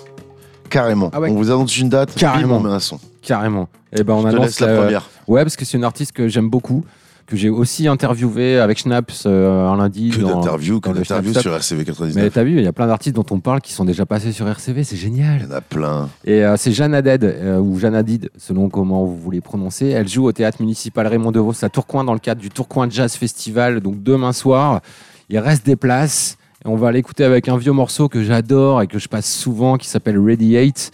[0.69, 1.09] Carrément.
[1.11, 1.29] Ah ouais.
[1.29, 2.57] On vous annonce une date, Carrément.
[2.61, 2.97] bim, on met un son.
[3.21, 3.67] Carrément.
[3.91, 5.09] Et ben on Je te annonce laisse la première.
[5.27, 6.85] Ouais, parce que c'est une artiste que j'aime beaucoup,
[7.29, 10.09] que j'ai aussi interviewé avec Schnaps euh, un lundi.
[10.09, 11.53] Que d'interviews, que d'interviews sur.
[11.53, 12.33] RCV Mais 99.
[12.33, 14.47] t'as vu, il y a plein d'artistes dont on parle qui sont déjà passés sur
[14.47, 15.41] RCV, c'est génial.
[15.41, 16.09] Il y en a plein.
[16.25, 19.89] Et euh, c'est Jeanne Haddad, euh, ou Jeanne Hadid, selon comment vous voulez prononcer.
[19.89, 23.13] Elle joue au théâtre municipal Raymond DeVos à Tourcoing dans le cadre du Tourcoing Jazz
[23.13, 24.81] Festival, donc demain soir.
[25.29, 26.37] Il reste des places.
[26.65, 29.77] Et on va l'écouter avec un vieux morceau que j'adore et que je passe souvent
[29.77, 30.91] qui s'appelle Radiate,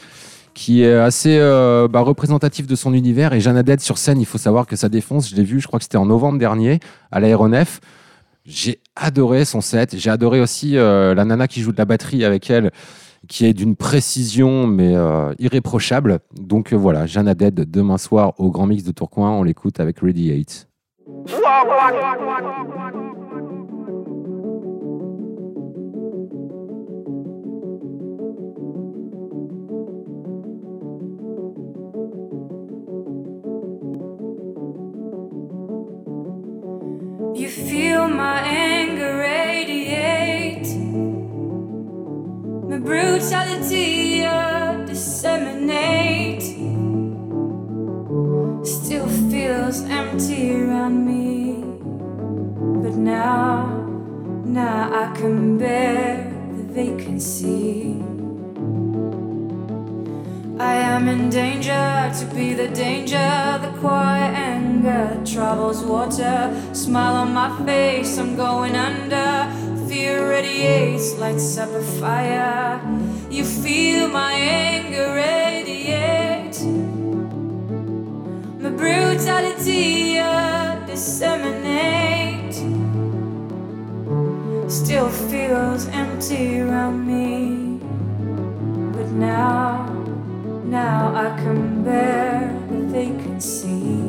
[0.56, 3.34] qui est assez euh, bah, représentatif de son univers.
[3.34, 5.30] Et Jeanne Haddad sur scène, il faut savoir que ça défonce.
[5.30, 6.80] Je l'ai vu, je crois que c'était en novembre dernier,
[7.12, 7.82] à l'aéronef.
[8.46, 9.98] J'ai adoré son set.
[9.98, 12.72] J'ai adoré aussi euh, la nana qui joue de la batterie avec elle,
[13.28, 16.20] qui est d'une précision, mais euh, irréprochable.
[16.40, 20.00] Donc euh, voilà, Jeanne Haddad, demain soir au Grand Mix de Tourcoing, on l'écoute avec
[20.00, 20.68] Ready 8.
[42.86, 46.44] Brutality uh, disseminate.
[48.64, 51.64] Still feels empty around me,
[52.84, 53.66] but now,
[54.46, 58.02] now I can bear the vacancy.
[60.60, 66.56] I am in danger to be the danger, the quiet anger travels water.
[66.74, 69.75] Smile on my face, I'm going under.
[69.88, 72.82] Fear radiates, lights up a fire.
[73.30, 76.60] You feel my anger radiate.
[78.62, 80.16] My brutality
[80.96, 82.56] disseminate.
[84.72, 87.80] Still feels empty around me.
[88.96, 89.92] But now,
[90.64, 94.00] now I can bear the vacancy.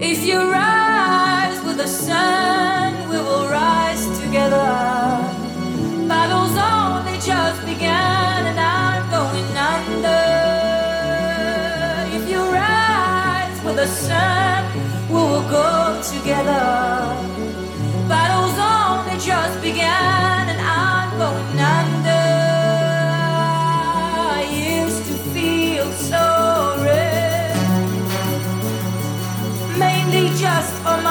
[0.00, 2.57] If you rise with the sun,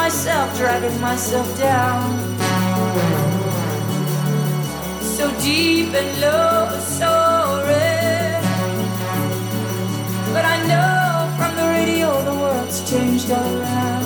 [0.08, 2.02] myself, dragging myself down.
[5.02, 8.40] So deep and low, sorry.
[10.32, 14.06] But I know from the radio the world's changed all around.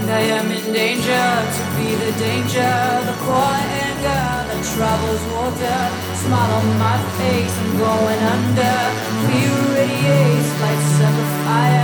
[0.00, 2.74] And I am in danger to be the danger,
[3.08, 5.80] the quiet anger that travels water.
[6.22, 8.76] Smile on my face, I'm going under.
[9.24, 11.83] Fear radiates like summer fire.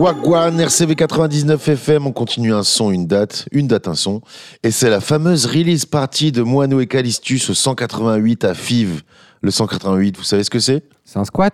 [0.00, 4.22] Wagwan, RCV 99 FM, on continue un son, une date, une date, un son.
[4.62, 9.02] Et c'est la fameuse release party de Moano et Calistus au 188 à Fives.
[9.42, 10.84] Le 188, vous savez ce que c'est?
[11.04, 11.52] C'est un squat?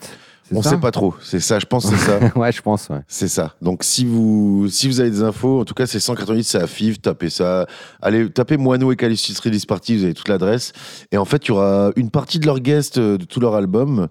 [0.53, 1.15] On ça sait pas trop.
[1.23, 2.19] C'est ça, je pense, c'est ça.
[2.37, 2.89] ouais, je pense.
[2.89, 3.01] Ouais.
[3.09, 3.55] C'est ça.
[3.61, 6.67] Donc si vous si vous avez des infos, en tout cas c'est 188, c'est à
[6.67, 7.67] FIV, tapez ça.
[8.01, 10.73] Allez, tapez Moineau et Callisus Release Party, vous avez toute l'adresse.
[11.11, 13.55] Et en fait, il y aura une partie de leurs guests euh, de tout leur
[13.55, 14.09] album.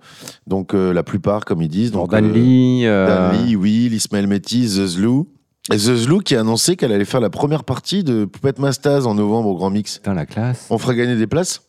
[0.48, 1.92] Donc euh, la plupart, comme ils disent.
[1.92, 5.28] Donc, Dan euh, Lee, euh, Dan Lee, Will, Ismaël Métis, The Zlou.
[5.72, 9.08] Et The Zlou qui a annoncé qu'elle allait faire la première partie de Poupette Mastaz
[9.08, 9.98] en novembre au Grand Mix.
[9.98, 10.68] Putain, la classe.
[10.70, 11.62] On fera gagner des places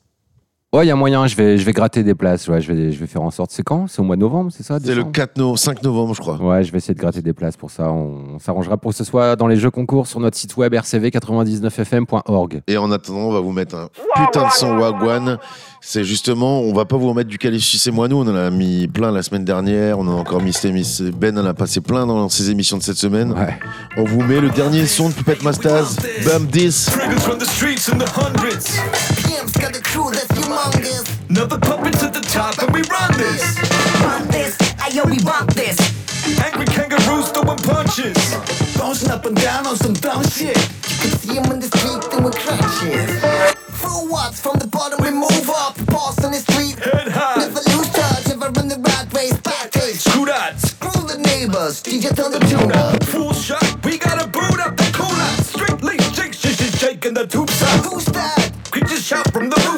[0.75, 2.49] Ouais, il y a moyen, je vais, je vais gratter des places.
[2.49, 3.51] Ouais, je, vais, je vais faire en sorte.
[3.53, 3.87] C'est quand?
[3.87, 6.21] C'est au mois de novembre, c'est ça C'est le décembre 4 no- 5 novembre, je
[6.21, 6.37] crois.
[6.43, 7.91] Ouais, je vais essayer de gratter des places pour ça.
[7.93, 10.75] On, on s'arrangera pour que ce soit dans les jeux concours sur notre site web
[10.75, 12.63] rcv99fm.org.
[12.67, 15.39] Et en attendant, on va vous mettre un putain de son Wagwan.
[15.81, 18.51] C'est justement, on va pas vous remettre du Califus et moi nous, on en a
[18.51, 20.53] mis plein la semaine dernière, on en a encore mis.
[21.15, 23.35] Ben en a passé plein dans ses émissions de cette semaine.
[23.97, 26.87] On vous met le dernier son de Puppet Mastaz, Bum This.
[26.87, 28.79] Triggers from the streets in the hundreds.
[29.23, 31.05] Pimp's got the crew that's humongous.
[31.31, 33.57] Another puppet to the top, and we run this.
[34.01, 35.79] Bump this, ayo, we bump this.
[36.45, 38.66] Angry kangaroos throwing punches.
[38.79, 40.57] Bouncing up and down on some dumb shit.
[40.57, 43.23] You can see 'em in the street doing crunches.
[43.83, 45.75] Full watts from the bottom, we move up.
[45.87, 47.37] Boss on the street, head high.
[47.41, 49.31] Never lose touch, ever run the right way.
[49.45, 50.61] Backstage, Screw that.
[50.61, 51.83] screw the neighbors.
[51.83, 53.03] DJ turn the tune up.
[53.05, 55.31] Full shot, we gotta boot up the cooler.
[55.53, 57.85] Strictly shake, shake, shake, shaking the tubes up.
[57.87, 58.53] Who's that?
[58.71, 59.76] Creatures shout from the rooftop.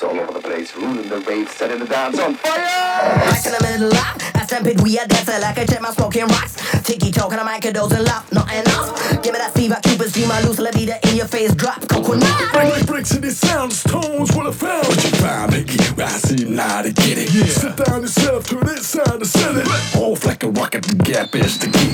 [0.00, 2.56] Strap all over the place, ruling the rave, setting the dance on fire.
[2.56, 6.26] Back in the middle up, I stampede, we a dancer like a check my smoking
[6.26, 6.56] rocks.
[6.84, 9.22] Tiki talking, I'm like a dose and love, not enough.
[9.22, 12.52] Give me that fever, Cupid's dream, I lose, la vida in your face, drop, coconut.
[12.52, 14.86] Bring bricks in the sounds, tones, what I found.
[14.86, 15.78] What you found, Mickey?
[16.02, 17.34] I seem now to get it.
[17.34, 17.44] Yeah.
[17.44, 19.66] Sit down yourself, turn it side to set it.
[19.96, 21.92] Off like a rocket, the gap is the key.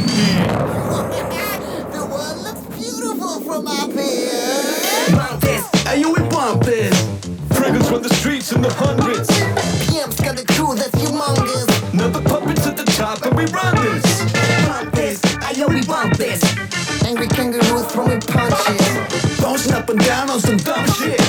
[1.90, 5.16] The world looks beautiful from up here.
[5.16, 6.35] Bump this, Hey, you we bump this.
[6.35, 6.35] Triggers
[8.48, 9.28] from in the hundreds.
[9.90, 11.92] Pimp's got the crew that's humongous.
[11.92, 14.22] Another puppet to the top, and we run this.
[14.66, 16.42] Bump this, ayo, we bump this.
[17.04, 19.40] Angry kangaroos throwing punches.
[19.40, 21.25] Bouncing up and down on some dumb shit.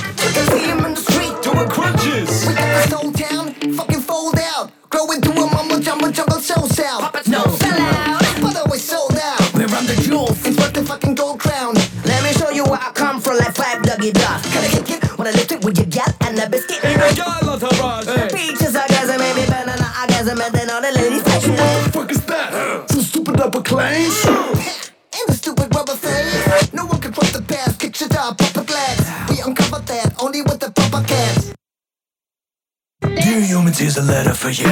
[23.77, 24.25] Stupid upper claims.
[24.25, 26.73] And the stupid rubber face.
[26.73, 29.29] No one can front the past, kick shit up, pop a glass.
[29.29, 31.53] We uncover that only with the proper cats.
[33.01, 34.71] Dear humans, here's a letter for you.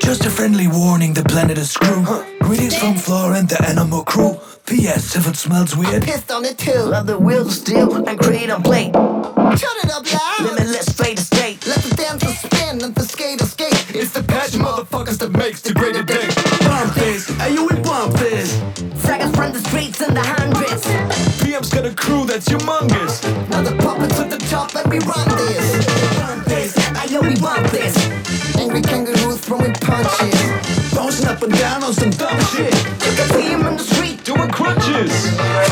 [0.00, 2.06] Just a friendly warning, the planet is screwed.
[2.40, 4.38] Greetings from Flora and the animal crew.
[4.66, 5.14] P.S.
[5.14, 6.80] If it smells weird, Pissed on it too.
[6.80, 8.92] Love the wheels steel and create a plate.
[8.92, 10.40] Turn it up loud.
[10.42, 11.64] Limitless, straight to straight.
[11.66, 13.94] Let the dancer spin and the skater skate.
[13.94, 16.26] it's the patch motherfuckers that makes the greater day.
[16.66, 18.15] Bump this, hey, you we bump
[18.46, 18.58] this.
[19.02, 20.84] Fraggers from the streets in the hundreds.
[21.42, 23.22] PM's got a crew that's humongous.
[23.50, 25.86] Now the puppets at the top and we run this.
[26.18, 27.96] Bump this, ayo, we bump this.
[28.56, 30.94] Angry kangaroos throwing punches.
[30.94, 32.74] Bouncing up and down on some dumb shit.
[33.04, 34.24] You can see him in the street.
[34.24, 35.12] Doing crunches.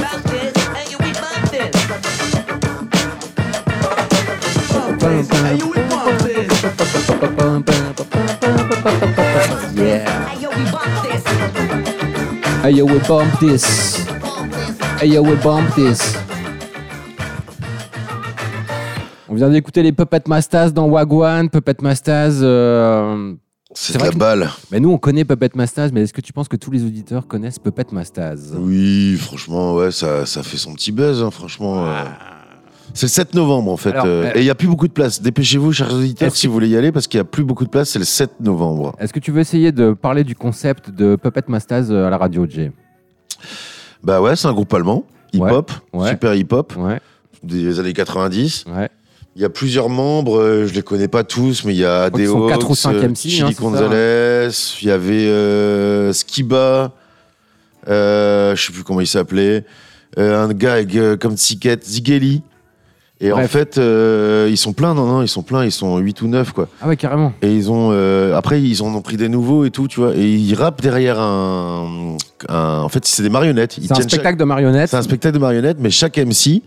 [0.01, 1.75] Bump this, ayo, we bump this.
[4.73, 5.74] Bump this, hey, you
[12.65, 14.07] Hey yo, we bump this.
[14.99, 16.17] Hey yo, we bump this.
[19.29, 21.51] On vient d'écouter les Puppet Mastaz dans Wagwan.
[21.51, 22.39] Puppet Mastaz.
[22.43, 23.35] euh,
[23.75, 24.49] C'est la que- balle.
[24.71, 27.27] Mais nous, on connaît Puppet Mastaz, mais est-ce que tu penses que tous les auditeurs
[27.27, 28.55] connaissent Puppet Mastaz?
[28.57, 31.87] Oui, franchement, ouais, ça, ça fait son petit buzz, hein, franchement.
[31.87, 32.05] euh.
[32.95, 33.91] C'est le 7 novembre en fait.
[33.91, 35.21] Alors, euh, euh, et il n'y a plus beaucoup de place.
[35.21, 37.69] Dépêchez-vous, chers auditeurs, si vous voulez y aller, parce qu'il n'y a plus beaucoup de
[37.71, 37.91] place.
[37.91, 38.95] C'est le 7 novembre.
[39.01, 42.17] Est-ce que tu veux essayer de parler du concept de Puppet Mastaz euh, à la
[42.17, 42.71] radio, Jay?
[44.05, 46.11] Bah ouais, c'est un groupe allemand, hip-hop, ouais.
[46.11, 47.01] super hip-hop, Ouais,
[47.43, 48.67] des années 90.
[48.77, 48.89] ouais.
[49.37, 52.19] Il y a plusieurs membres, je les connais pas tous, mais il y a MC,
[53.17, 54.49] Chili hein, ça, Gonzalez,
[54.81, 56.93] il y avait euh, Skiba,
[57.89, 59.65] euh, je sais plus comment il s'appelait,
[60.17, 62.43] un gars avec, comme Ticket, Zigeli.
[63.21, 66.21] Et en fait, euh, ils sont pleins, non, non, ils sont pleins, ils sont 8
[66.23, 66.69] ou 9, quoi.
[66.83, 67.33] Ah ouais, carrément.
[67.43, 70.15] Et ils ont, euh, après, ils en ont pris des nouveaux et tout, tu vois.
[70.17, 72.17] Et ils rappent derrière un,
[72.49, 73.79] un- en fait, c'est des marionnettes.
[73.79, 74.91] Ils C'est un tiennent spectacle chaque- de marionnettes.
[74.91, 76.63] C'est un spectacle de marionnettes, mais chaque MC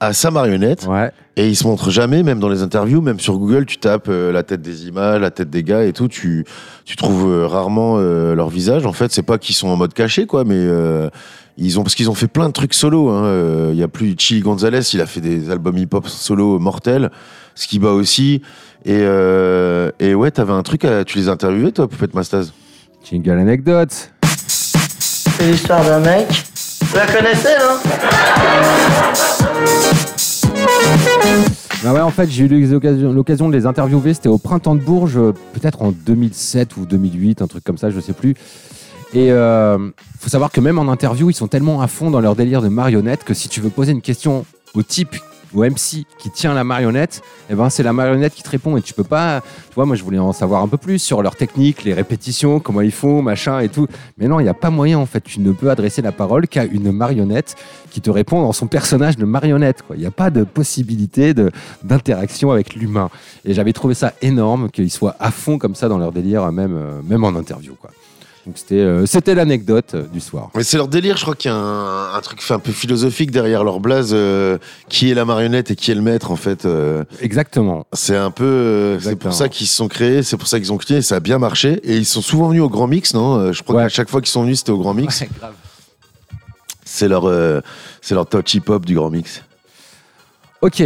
[0.00, 0.86] a sa marionnette.
[0.88, 1.10] Ouais.
[1.36, 4.32] Et ils se montrent jamais, même dans les interviews, même sur Google, tu tapes euh,
[4.32, 6.44] la tête des images, la tête des gars et tout, tu,
[6.86, 8.86] tu trouves euh, rarement euh, leur visage.
[8.86, 11.08] En fait, c'est pas qu'ils sont en mode caché, quoi, mais, euh,
[11.58, 13.10] Ils ont parce qu'ils ont fait plein de trucs solo.
[13.10, 13.24] hein.
[13.24, 17.10] Euh, Il y a plus Chili Gonzalez, il a fait des albums hip-hop solo mortels.
[17.54, 18.40] Skiba aussi.
[18.86, 20.84] Et, euh, et ouais, t'avais un truc.
[20.84, 22.52] À, tu les as interviewés toi, Poupette Mastaz?
[23.08, 24.10] Jingle anecdote.
[24.22, 26.26] C'est l'histoire d'un mec.
[26.82, 28.90] Vous la connaissez, non?
[31.82, 32.48] Bah ouais, en fait, j'ai eu
[33.12, 34.12] l'occasion de les interviewer.
[34.14, 35.18] C'était au printemps de Bourges,
[35.54, 38.34] peut-être en 2007 ou 2008, un truc comme ça, je sais plus.
[39.12, 39.90] Et euh,
[40.20, 42.68] faut savoir que même en interview, ils sont tellement à fond dans leur délire de
[42.68, 44.44] marionnette que si tu veux poser une question
[44.74, 45.16] au type
[45.54, 48.82] au MC qui tient la marionnette, eh ben c'est la marionnette qui te répond et
[48.82, 49.42] tu peux pas.
[49.72, 52.82] Tu moi je voulais en savoir un peu plus sur leur technique, les répétitions, comment
[52.82, 53.86] ils font, machin et tout.
[54.18, 55.22] Mais non, il n'y a pas moyen en fait.
[55.22, 57.56] Tu ne peux adresser la parole qu'à une marionnette
[57.90, 59.82] qui te répond dans son personnage de marionnette.
[59.94, 61.34] Il n'y a pas de possibilité
[61.82, 63.10] d'interaction avec l'humain.
[63.44, 66.76] Et j'avais trouvé ça énorme qu'ils soient à fond comme ça dans leur délire, même,
[66.76, 67.74] euh, même en interview.
[68.46, 70.48] Donc c'était euh, c'était l'anecdote euh, du soir.
[70.54, 72.72] Mais c'est leur délire, je crois qu'il y a un, un truc fait un peu
[72.72, 74.10] philosophique derrière leur blaze.
[74.12, 74.56] euh,
[74.88, 76.64] qui est la marionnette et qui est le maître, en fait.
[76.64, 77.86] euh, Exactement.
[77.92, 78.44] c'est un peu.
[78.44, 81.16] euh, c'est pour ça qu'ils se sont créés, c'est pour ça qu'ils ont créé, ça
[81.16, 81.80] a bien marché.
[81.84, 84.30] Et ils sont souvent venus au Grand Mix, non Je crois qu'à chaque fois qu'ils
[84.30, 85.22] sont venus, c'était au Grand Mix.
[86.84, 87.60] C'est leur, euh,
[88.00, 89.42] c'est leur touch hip-hop du Grand Mix.
[90.62, 90.82] Ok,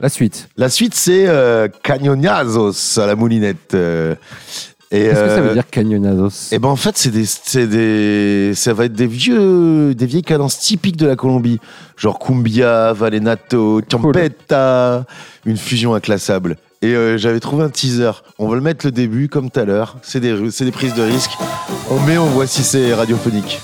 [0.00, 0.48] la suite.
[0.56, 3.74] La suite, c'est euh, Cañonazos à la moulinette.
[3.74, 7.24] euh, et, Qu'est-ce que ça euh, veut dire cañonazos Eh ben en fait, c'est des,
[7.26, 11.58] c'est des, ça va être des vieux, des vieilles cadences typiques de la Colombie,
[11.96, 15.04] genre cumbia, vallenato, champeta,
[15.46, 16.56] une fusion inclassable.
[16.82, 18.10] Et euh, j'avais trouvé un teaser.
[18.38, 19.96] On va le mettre le début comme tout à l'heure.
[20.02, 21.30] C'est des, c'est des prises de risque.
[21.90, 23.60] On met, on voit si c'est radiophonique.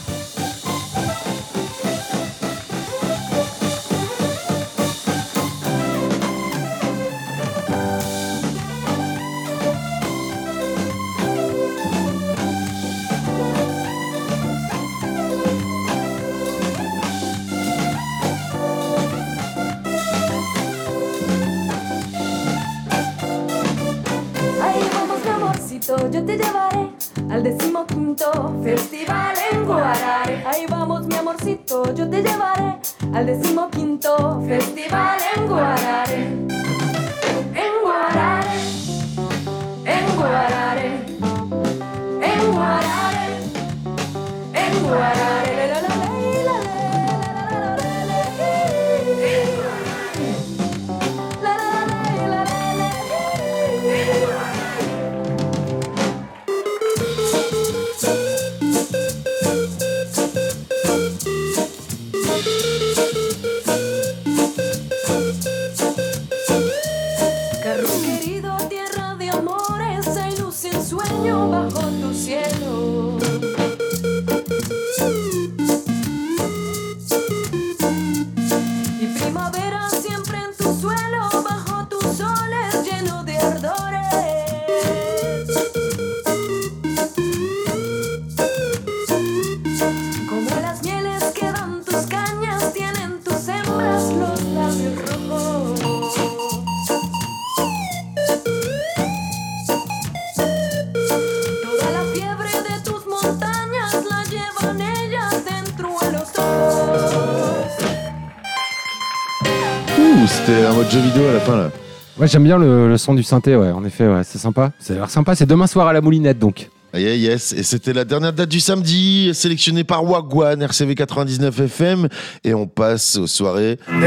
[112.31, 114.73] J'aime bien le, le son du synthé, ouais, en effet, ouais, c'est sympa.
[114.79, 116.69] Ça a l'air sympa, c'est demain soir à la moulinette donc.
[116.93, 122.09] Yeah, yes, et c'était la dernière date du samedi, sélectionnée par Wagwan, RCV 99 FM,
[122.43, 124.01] et on passe aux soirées du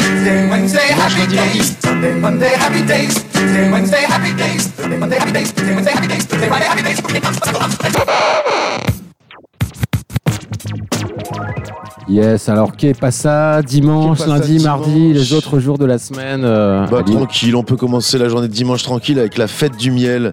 [12.10, 15.78] Yes, alors qu'est pas ça Dimanche, Qu'est pas ça, lundi, mardi, dimanche les autres jours
[15.78, 16.42] de la semaine.
[16.46, 19.92] euh, Bah tranquille, on peut commencer la journée de dimanche tranquille avec la fête du
[19.92, 20.32] miel.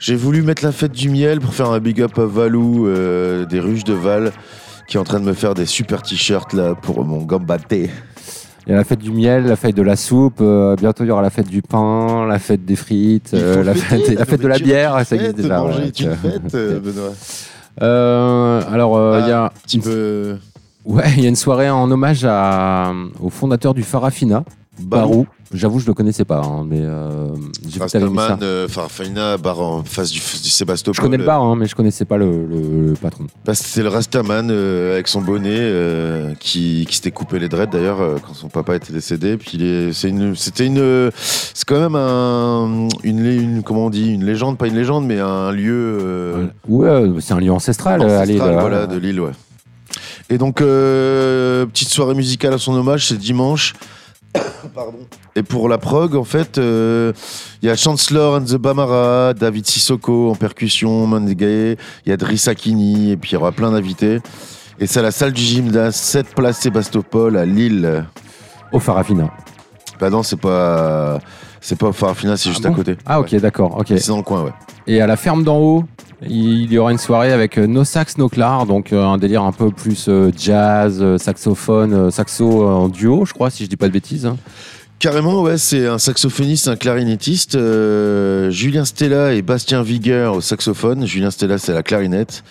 [0.00, 3.44] J'ai voulu mettre la fête du miel pour faire un big up à Valou euh,
[3.46, 4.32] des ruches de Val
[4.88, 7.90] qui est en train de me faire des super t-shirts là pour mon gambaté.
[8.66, 11.06] Il y a la fête du miel, la fête de la soupe, euh, bientôt il
[11.06, 14.20] y aura la fête du pain, la fête des frites, euh, la fêter, fête, la
[14.20, 15.58] non, fête de la bière, ça existe déjà.
[15.60, 16.18] manger ouais, est une donc,
[16.50, 17.12] fête, Benoît.
[17.82, 20.36] Euh, alors, il y a un petit peu.
[20.86, 24.44] Ouais, il y a une soirée en hommage à, au fondateur du Farafina.
[24.78, 25.26] Barou.
[25.54, 27.28] J'avoue, je le connaissais pas, hein, mais euh,
[27.66, 28.38] j'ai vu que t'avais mis ça.
[28.42, 30.94] Euh, Farfina, bar en face du, du Sébastopol.
[30.96, 33.24] Je connais le bar, hein, mais je connaissais pas le, le- le patron.
[33.46, 37.70] Bah, c'est le Rastaman euh, avec son bonnet euh, qui, qui s'était coupé les dreads
[37.70, 39.36] d'ailleurs euh, quand son papa était décédé.
[39.38, 43.62] Puis il est- c'est une, c'était une, euh, c'est quand même un, une, lé- une,
[43.62, 47.32] comment on dit, une légende, pas une légende, mais un lieu euh, Ouais, euh, c'est
[47.32, 48.02] un lieu ancestral.
[48.02, 49.30] euh, allez, ancestral, voilà, de l'île, ouais.
[50.28, 53.74] Et donc euh, petite soirée musicale à son hommage, c'est dimanche.
[54.74, 54.98] Pardon.
[55.36, 57.12] Et pour la prog, en fait, euh,
[57.62, 62.16] il y a Chancellor and the Bamara, David Sissoko en percussion, Mandegae, il y a
[62.16, 64.20] Driss Akini, et puis il y aura plein d'invités.
[64.78, 68.04] Et c'est à la salle du gymnase, 7 place Sébastopol, à Lille.
[68.72, 69.30] Au Farafina.
[70.00, 71.18] Bah non, c'est pas,
[71.60, 72.96] c'est pas au Farafina, c'est juste bon à côté.
[73.06, 73.78] Ah, ok, d'accord.
[73.78, 73.86] ok.
[73.88, 74.52] C'est dans le coin, ouais.
[74.86, 75.84] Et à la ferme d'en haut,
[76.22, 79.42] il y aura une soirée avec euh, No Sax, No Clar, donc euh, un délire
[79.42, 83.88] un peu plus euh, jazz, saxophone, saxo en duo, je crois, si je dis pas
[83.88, 84.26] de bêtises.
[84.26, 84.36] hein.
[84.98, 87.52] Carrément, ouais, c'est un saxophoniste, un clarinettiste.
[88.50, 91.06] Julien Stella et Bastien Vigueur au saxophone.
[91.06, 92.42] Julien Stella, c'est la clarinette.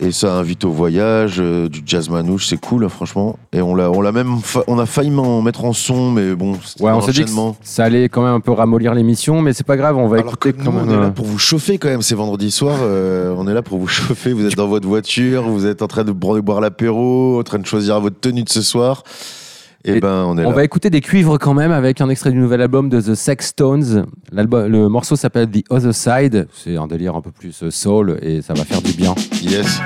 [0.00, 3.38] Et ça invite au voyage, euh, du jazz manouche, c'est cool, hein, franchement.
[3.52, 4.36] Et on l'a, on l'a même,
[4.66, 7.20] on a failli m'en mettre en son, mais bon, c'était Ouais, un on s'est dit
[7.20, 7.56] que enchaînement.
[7.62, 10.38] ça allait quand même un peu ramollir l'émission, mais c'est pas grave, on va Alors
[10.38, 12.50] que écouter nous, quand on est là euh, pour vous chauffer quand même, c'est vendredi
[12.50, 12.76] soir.
[12.82, 14.32] euh, on est là pour vous chauffer.
[14.32, 17.66] Vous êtes dans votre voiture, vous êtes en train de boire l'apéro, en train de
[17.66, 19.04] choisir votre tenue de ce soir.
[19.86, 20.56] Et, ben, on est On là.
[20.56, 23.48] va écouter des cuivres quand même avec un extrait du nouvel album de The Sex
[23.48, 24.06] Stones.
[24.32, 26.48] Le morceau s'appelle The Other Side.
[26.52, 29.14] C'est un délire un peu plus euh, soul et ça va faire du bien.
[29.42, 29.80] Yes.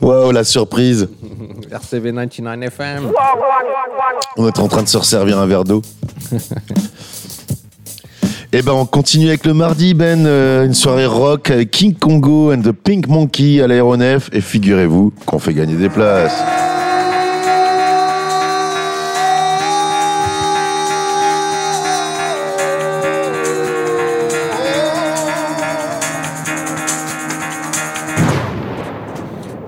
[0.00, 1.08] Waouh, la surprise.
[1.70, 3.12] RCV 99 FM.
[4.36, 5.82] On est en train de se resservir un verre d'eau.
[8.56, 12.60] Et ben on continue avec le mardi Ben, euh, une soirée rock King Congo and
[12.60, 16.40] the Pink Monkey à l'aéronef et figurez-vous qu'on fait gagner des places.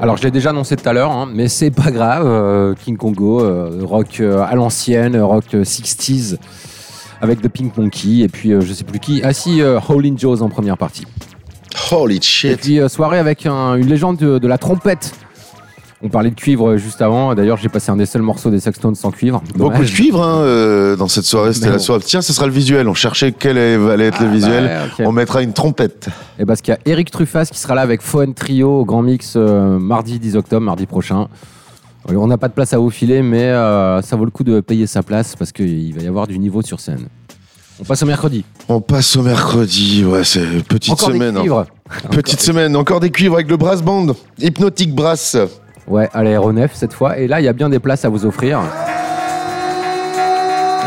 [0.01, 2.24] Alors, je l'ai déjà annoncé tout à l'heure, hein, mais c'est pas grave.
[2.24, 6.37] euh, King Congo, euh, rock à l'ancienne, rock euh, 60s,
[7.21, 9.21] avec The Pink Monkey, et puis euh, je sais plus qui.
[9.25, 11.05] Ah si, euh, Howlin' Joe's en première partie.
[11.91, 12.61] Holy Et shit.
[12.61, 15.12] puis, euh, soirée avec un- une légende de, de la trompette.
[16.03, 17.35] On parlait de cuivre juste avant.
[17.35, 19.43] D'ailleurs, j'ai passé un des seuls morceaux des Sextones sans cuivre.
[19.57, 22.03] Beaucoup de cuivre hein, euh, dans cette soirée, c'était la soirée.
[22.05, 22.87] Tiens, ce sera le visuel.
[22.87, 24.71] On cherchait quel allait être le Ah, visuel.
[24.99, 25.05] bah.
[25.07, 26.09] On mettra une trompette.
[26.39, 29.01] Et parce qu'il y a Eric Truffas qui sera là avec Foen Trio au Grand
[29.03, 31.29] Mix euh, mardi 10 octobre, mardi prochain.
[32.09, 34.61] On n'a pas de place à vous filer, mais euh, ça vaut le coup de
[34.61, 37.09] payer sa place parce qu'il va y avoir du niveau sur scène.
[37.80, 38.44] On passe au mercredi.
[38.68, 40.04] On passe au mercredi.
[40.04, 41.36] Ouais, c'est petite Encore des semaine.
[41.36, 41.40] hein.
[41.40, 41.66] cuivres.
[42.11, 42.74] Petite semaine.
[42.76, 44.07] Encore des cuivres avec le brass band.
[44.40, 45.36] Hypnotic Brass.
[45.86, 47.18] Ouais, à l'aéronef cette fois.
[47.18, 48.61] Et là, il y a bien des places à vous offrir.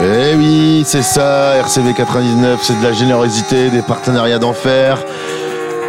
[0.01, 4.97] Eh oui, c'est ça, RCV 99, c'est de la générosité, des partenariats d'enfer.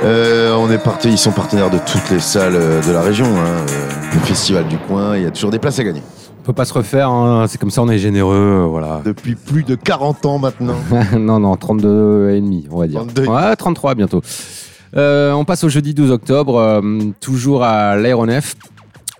[0.02, 3.26] Euh, on est parti, ils sont partenaires de toutes les salles euh, de la région,
[3.26, 6.02] hein, euh, le festival du coin, il y a toujours des places à gagner.
[6.38, 9.02] On peut pas se refaire, hein, c'est comme ça, on est généreux, euh, voilà.
[9.04, 10.76] Depuis plus de 40 ans maintenant.
[11.18, 13.00] non, non, 32 et demi, on va dire.
[13.00, 13.26] 32.
[13.26, 14.22] Ouais, 33 bientôt.
[14.96, 16.82] Euh, on passe au jeudi 12 octobre,
[17.20, 18.56] toujours à l'aéronef.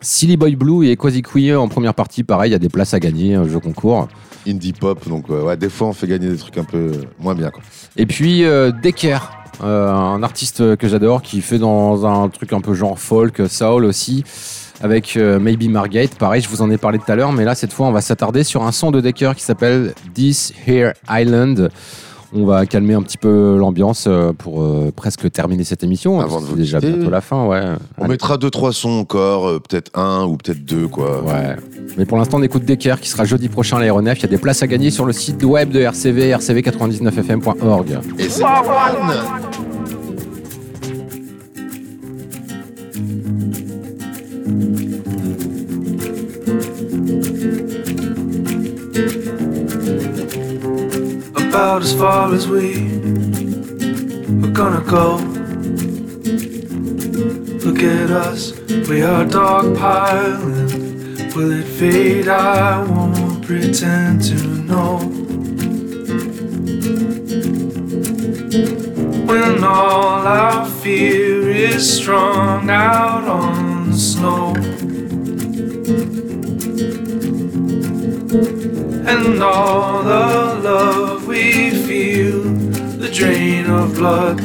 [0.01, 2.95] Silly Boy Blue et Quasi Queer en première partie, pareil, il y a des places
[2.95, 4.09] à gagner, jeu concours.
[4.49, 7.51] Indie pop, donc ouais, des fois on fait gagner des trucs un peu moins bien.
[7.51, 7.62] Quoi.
[7.97, 9.18] Et puis euh, Decker,
[9.62, 14.24] un artiste que j'adore qui fait dans un truc un peu genre folk, soul aussi,
[14.82, 16.14] avec euh, Maybe Margate.
[16.16, 18.00] Pareil, je vous en ai parlé tout à l'heure, mais là cette fois on va
[18.00, 21.70] s'attarder sur un son de Decker qui s'appelle This Here Island.
[22.33, 26.20] On va calmer un petit peu l'ambiance euh, pour euh, presque terminer cette émission.
[26.20, 26.93] Avant de vous déjà quitter.
[26.93, 27.61] bientôt la fin, ouais.
[27.99, 28.12] On Allez.
[28.12, 31.22] mettra deux trois sons encore, euh, peut-être un ou peut-être deux quoi.
[31.24, 31.57] Ouais.
[31.99, 34.18] Mais pour l'instant, on écoute Decker qui sera jeudi prochain à l'aéronef.
[34.18, 37.99] Il y a des places à gagner sur le site web de RCV, rcv99fm.org.
[38.18, 38.45] Et c'est
[51.51, 52.86] about as far as we
[54.40, 55.16] we're gonna go.
[57.64, 58.57] Look at us,
[58.88, 60.70] we are dogpiling.
[61.34, 62.28] Will it fade?
[62.28, 64.36] I won't pretend to
[64.68, 64.98] know.
[69.26, 74.55] When all our fear is strung out on the snow.
[79.07, 82.42] And all the love we feel,
[82.98, 84.40] the drain of blood.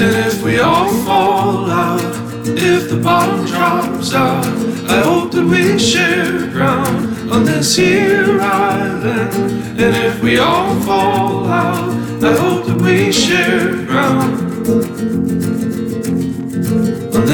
[0.00, 2.00] And if we all fall out,
[2.44, 4.44] if the bottom drops out,
[4.90, 9.34] I hope that we share ground on this here island.
[9.80, 11.90] And if we all fall out,
[12.24, 15.61] I hope that we share ground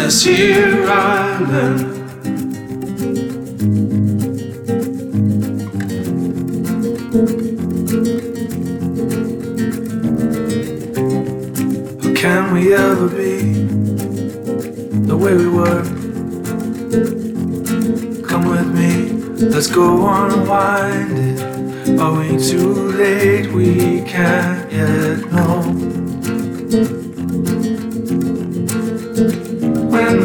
[0.08, 1.80] this here island.
[12.02, 13.52] How can we ever be
[15.08, 15.82] the way we were?
[18.26, 19.12] Come with me,
[19.46, 22.00] let's go unwind it.
[22.00, 23.52] Are we too late?
[23.52, 26.97] We can't yet know.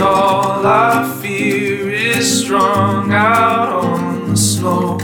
[0.04, 4.99] All I fear is strung out on the snow.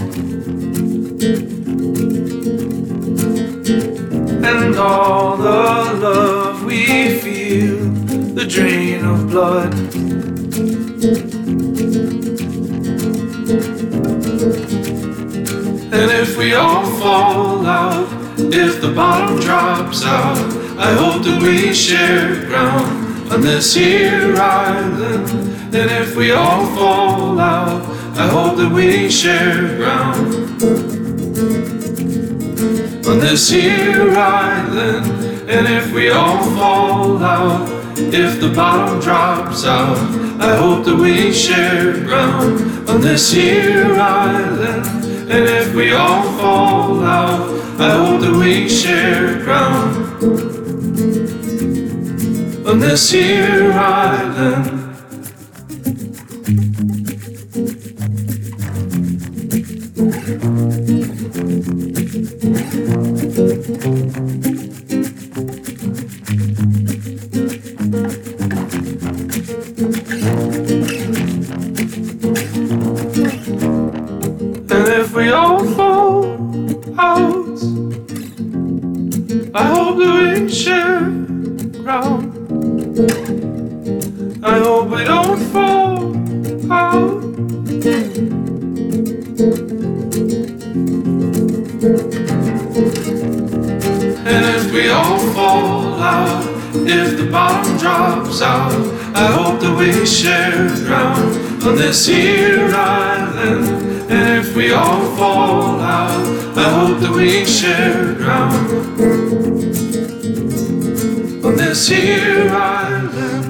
[4.43, 7.80] And all the love we feel,
[8.36, 9.74] the drain of blood.
[15.91, 20.38] And if we all fall out, if the bottom drops out,
[20.78, 25.30] I hope that we share ground on this here island.
[25.75, 27.84] And if we all fall out,
[28.17, 30.34] I hope that we share ground
[33.05, 35.05] on this here island.
[35.49, 39.97] And if we all fall out, if the bottom drops out,
[40.41, 44.86] I hope that we share ground on this here island.
[45.32, 47.41] And if we all fall out,
[47.80, 50.59] I hope that we share ground
[52.70, 54.78] on this here island.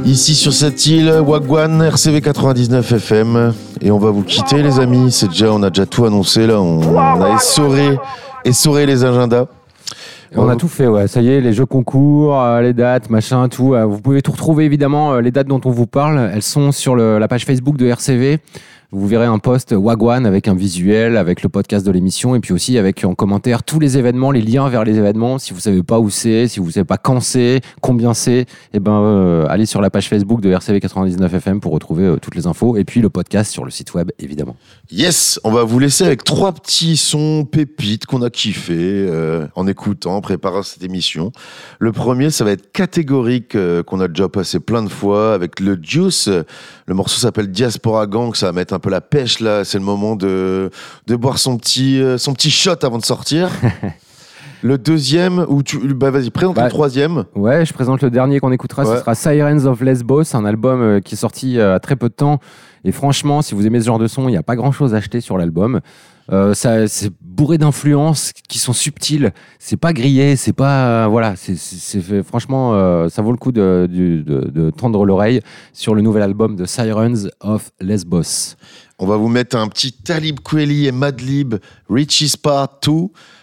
[0.06, 3.54] Ici sur cette île, Wagwan, RCV 99 FM.
[3.82, 5.12] Et on va vous quitter, les amis.
[5.12, 6.60] C'est déjà, on a déjà tout annoncé là.
[6.60, 7.98] On, on a essoré,
[8.44, 9.46] essoré les agendas.
[10.36, 11.08] On a tout fait, ouais.
[11.08, 13.74] Ça y est, les jeux concours, euh, les dates, machin, tout.
[13.74, 15.14] euh, vous pouvez tout retrouver, évidemment.
[15.14, 17.88] euh, les dates dont on vous parle, elles sont sur le- la page Facebook de
[17.88, 18.40] RCV.
[18.92, 22.54] Vous verrez un post Wagwan avec un visuel, avec le podcast de l'émission, et puis
[22.54, 25.38] aussi avec en commentaire tous les événements, les liens vers les événements.
[25.38, 28.80] Si vous savez pas où c'est, si vous savez pas quand c'est, combien c'est, eh
[28.80, 32.34] ben, euh, allez sur la page Facebook de RCV 99 FM pour retrouver euh, toutes
[32.34, 34.56] les infos, et puis le podcast sur le site web, évidemment.
[34.90, 39.68] Yes, on va vous laisser avec trois petits sons pépites qu'on a kiffé euh, en
[39.68, 41.32] écoutant, en préparant cette émission.
[41.78, 45.78] Le premier, ça va être catégorique, qu'on a déjà passé plein de fois avec le
[45.80, 46.28] Juice.
[46.88, 49.64] Le morceau s'appelle Diaspora Gang, ça va mettre un peu la pêche là.
[49.64, 50.70] C'est le moment de,
[51.08, 53.50] de boire son petit, euh, son petit shot avant de sortir.
[54.62, 57.24] le deuxième, ou tu, bah vas-y, présente Bah, le troisième.
[57.36, 58.96] Ouais, je présente le dernier qu'on écoutera, Ouais.
[58.96, 62.10] ce sera Sirens of Lesbos, un album euh, qui est sorti euh, à très peu
[62.10, 62.40] de temps.
[62.84, 64.94] Et franchement, si vous aimez ce genre de son, il n'y a pas grand chose
[64.94, 65.80] à acheter sur l'album.
[66.32, 69.34] Euh, ça, c'est bourré d'influences qui sont subtiles.
[69.58, 71.34] C'est pas grillé, c'est pas euh, voilà.
[71.36, 75.42] C'est, franchement, euh, ça vaut le coup de, de- de tendre l'oreille
[75.74, 78.56] sur le nouvel album de Sirens of Lesbos.
[79.00, 81.56] On va vous mettre un petit Talib Kweli et Madlib,
[81.90, 82.92] Richie's Part 2,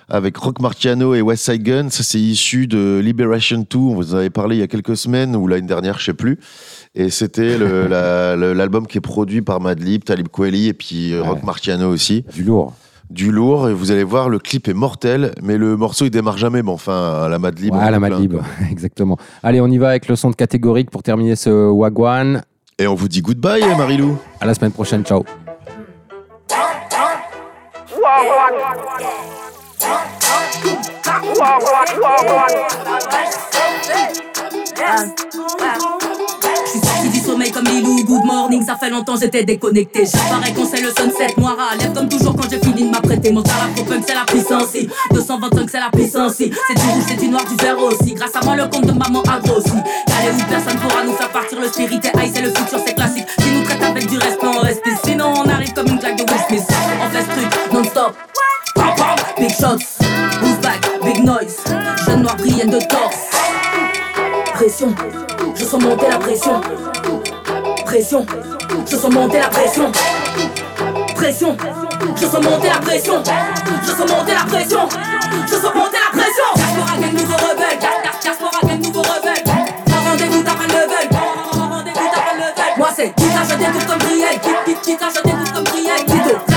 [0.09, 1.89] avec Rock Marciano et West Side Gun.
[1.91, 3.79] Ça, c'est issu de Liberation 2.
[3.79, 6.15] On vous en avait parlé il y a quelques semaines, ou l'année dernière, je sais
[6.15, 6.39] plus.
[6.95, 11.43] Et c'était la- l'album qui est produit par Madlib, Talib Kweli et puis euh, Rock
[11.43, 12.25] Marciano aussi.
[12.35, 12.73] Du lourd.
[13.11, 13.69] Du lourd.
[13.69, 16.63] Et vous allez voir, le clip est mortel, mais le morceau, il démarre jamais.
[16.63, 17.73] Mais enfin, à la Madlib.
[17.75, 18.35] on Ouais, est la Madlib,
[18.71, 19.17] exactement.
[19.43, 22.43] Allez, on y va avec le son de catégorique pour terminer ce Wagwan.
[22.79, 24.19] Et on vous dit goodbye, Marilou.
[24.41, 25.25] À la semaine prochaine, ciao.
[27.89, 29.36] Je
[37.53, 40.05] comme Lilou, good morning, ça fait longtemps j'étais déconnecté.
[40.07, 43.31] J'apparais quand c'est le sunset, noir à lèvres comme toujours quand j'ai fini de m'apprêter.
[43.31, 44.89] Mon punk c'est la puissance, si.
[45.13, 48.15] 225 c'est la puissance, c'est du rouge, c'est du noir, du vert aussi.
[48.15, 49.71] Grâce à moi le compte de maman a grossi.
[50.07, 52.95] Calé où personne pourra nous faire partir le spirit et high, c'est le futur, c'est
[52.95, 53.27] classique.
[53.39, 54.83] Si nous traite avec du respect, on reste.
[55.05, 56.65] Sinon on arrive comme une claque de Will Smith.
[57.05, 58.15] On fait ce truc non-stop.
[59.39, 59.99] Big shots,
[60.41, 61.63] who's back, big noise.
[62.07, 63.29] Jeune noir brillante de torse.
[64.55, 64.95] Pression,
[65.55, 66.61] je sens monter la pression.
[67.85, 68.27] Pression,
[68.91, 69.93] je sens monter la pression.
[71.15, 71.57] Pression,
[72.17, 73.23] je sens monter la pression.
[73.83, 74.89] Je sens monter la pression.
[75.47, 76.49] Je sens monter la pression.
[76.55, 77.79] Diaspora gang nouveau rebelle.
[78.23, 79.45] Diaspora gang nouveau rebelle.
[79.85, 81.09] Prends rendez-vous, le level.
[81.11, 82.79] Prends rendez-vous, le level.
[82.79, 84.41] Moi c'est quitte à je découvre comme prière.
[84.41, 86.56] Quitte, quitte, quitte découvre comme prière.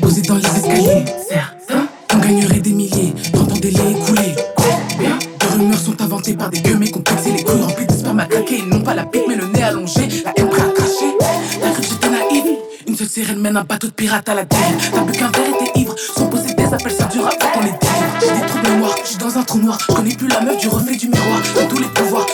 [0.00, 1.04] Posés dans les escaliers.
[1.28, 4.34] Certains on gagnerait des milliers, d'entendre les écouler.
[4.56, 8.20] Combien de rumeurs sont inventées par des gueux mais complexés, les couilles remplies de sperme
[8.20, 8.28] à
[8.66, 11.16] n'ont pas la pique mais le nez allongé, la haine prêt à cracher.
[11.60, 12.44] Cru que j'étais naïf
[12.86, 14.90] Une seule sirène mène un bateau de pirates à la dérive.
[14.92, 17.64] T'as bu qu'un verre et t'es ivre, sont possédés, appelle ça du rap, faut qu'on
[17.64, 17.72] les.
[18.20, 19.78] J'ai des troubles noirs, je suis dans un trou noir.
[19.88, 21.40] Je connais plus la meuf du reflet du miroir.
[21.44, 22.26] J'ai tous les pouvoirs,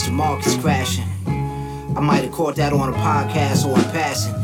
[0.00, 1.04] rappers, the market's crashing.
[1.96, 4.34] I might have caught that on a podcast or in passing.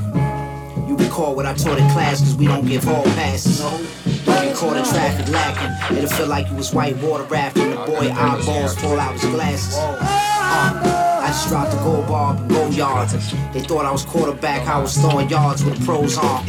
[0.89, 3.61] You recall what I taught in class, cause we don't give all passes.
[3.61, 5.97] Don't caught in traffic lacking.
[5.97, 7.71] It'll feel like you was white water rafting.
[7.71, 9.75] The boy eyeballs fall out his glasses.
[9.77, 13.13] Uh, I just dropped the gold bar and go yards.
[13.53, 16.45] They thought I was quarterback, I was throwing yards with the pros on.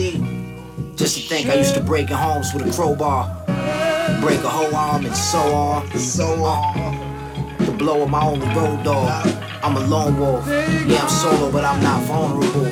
[0.96, 3.46] Just to think I used to break in homes with a crowbar.
[4.22, 5.92] Break a whole arm and so on.
[5.98, 6.67] So on.
[7.88, 9.26] Of my only road dog.
[9.64, 10.46] I'm a lone wolf.
[10.46, 12.66] Yeah, I'm solo, but I'm not vulnerable.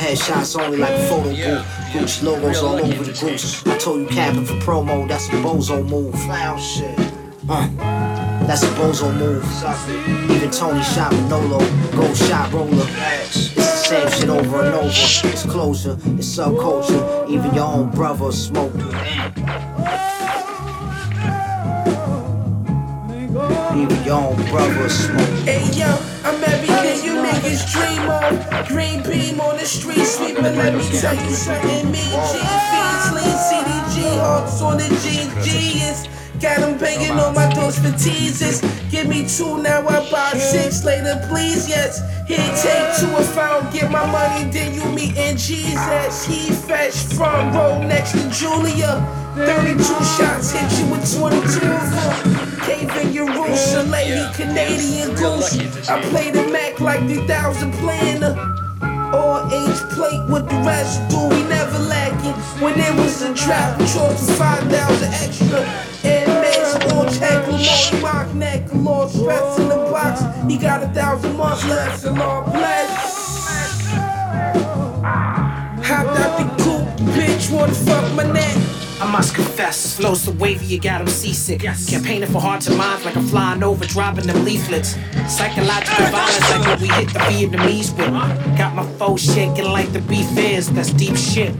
[0.00, 1.66] Headshots only like a photo booth.
[1.92, 3.66] Gucci logos all over the goose.
[3.66, 6.14] I told you capping for promo, that's a bozo move.
[6.14, 6.98] Clown shit.
[7.50, 7.68] Uh,
[8.46, 9.44] that's a bozo move.
[10.30, 11.58] Even Tony shot Manolo,
[11.92, 12.86] gold shot roller.
[13.24, 14.88] It's the same shit over and over.
[14.88, 17.28] It's closure, it's subculture.
[17.28, 18.32] Even your own brother
[23.78, 23.92] smoke.
[23.92, 25.28] Even your own brother smoke.
[25.44, 25.86] Hey yo,
[26.24, 28.68] I'm everything you niggas dream of.
[28.68, 30.42] Green beam on the street sweeping.
[30.42, 31.90] Let me tell you something.
[31.90, 32.34] Me, G,
[32.70, 36.08] Fiends, Lean, CDG, hearts on the GG is.
[36.40, 38.60] Got them banging on my doors for teasers.
[38.92, 41.98] Give me two, now I buy six later, please, yes.
[42.28, 46.26] He take two if I don't get my money, then you meet in Jesus.
[46.26, 49.02] He fetch row next to Julia.
[49.38, 49.84] 32
[50.18, 52.60] shots hit you with 22 of them.
[52.60, 55.88] Cave in your roof, Shillelagh, Canadian goose.
[55.88, 58.34] I play the Mac like the thousand planner.
[59.14, 62.34] All age plate with the residue, we never lacking.
[62.60, 65.60] When it was a trap, we chose for 5,000 extra.
[66.04, 70.20] And Max, orange heck, Lamar, mock neck, Lord straps in the box.
[70.50, 73.14] He got a thousand months left, and all blessed.
[75.84, 78.87] Hopped out the coupe, bitch, wanna fuck my neck.
[79.00, 81.60] I must confess, flows so wavy, you got 'em seasick.
[81.60, 84.96] Campaigning for hearts and minds like I'm flying over, dropping them leaflets.
[85.28, 88.58] Psychological violence like what we hit the Vietnamese with.
[88.58, 91.54] Got my foes shaking like the beef is, that's deep shit.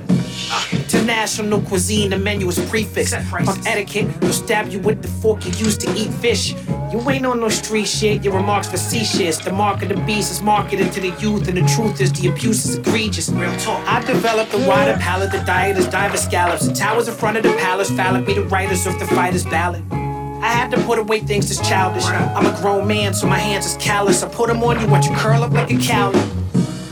[0.89, 3.13] International cuisine, the menu is prefix.
[3.13, 6.55] Fuck etiquette, they'll stab you with the fork you used to eat fish.
[6.91, 9.37] You ain't on no street shit, your remarks facetious.
[9.37, 12.31] The mark of the beast is marketed to the youth, and the truth is the
[12.31, 13.29] abuse is egregious.
[13.29, 13.87] Real talk.
[13.87, 16.67] I've developed a wider palate, the diet is diverse scallops.
[16.67, 19.85] The towers in front of the palace, phallic be the writers of the fighter's ballad.
[19.93, 22.07] I had to put away things that's childish.
[22.07, 24.23] I'm a grown man, so my hands is callous.
[24.23, 26.17] I put them on you, watch you curl up like a coward.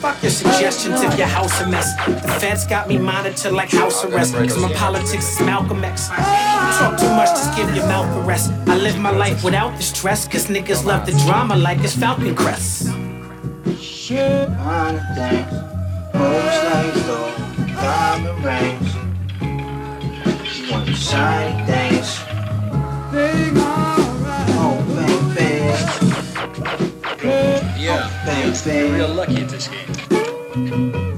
[0.07, 1.93] Fuck your suggestions if your house a mess.
[2.07, 4.35] The feds got me monitored like house arrest.
[4.35, 6.11] Cause my politics is Malcolm X.
[6.11, 8.53] You talk too much, just give your mouth a rest.
[8.69, 10.29] I live my life without the stress.
[10.29, 12.95] Cause niggas love the drama like it's Falcon Crest.
[13.81, 15.53] Shit, on things.
[16.15, 17.37] Always like those
[17.75, 18.93] diamond rings.
[20.49, 21.86] She want the shiny things.
[28.37, 31.16] Thanks, you're real lucky at this game.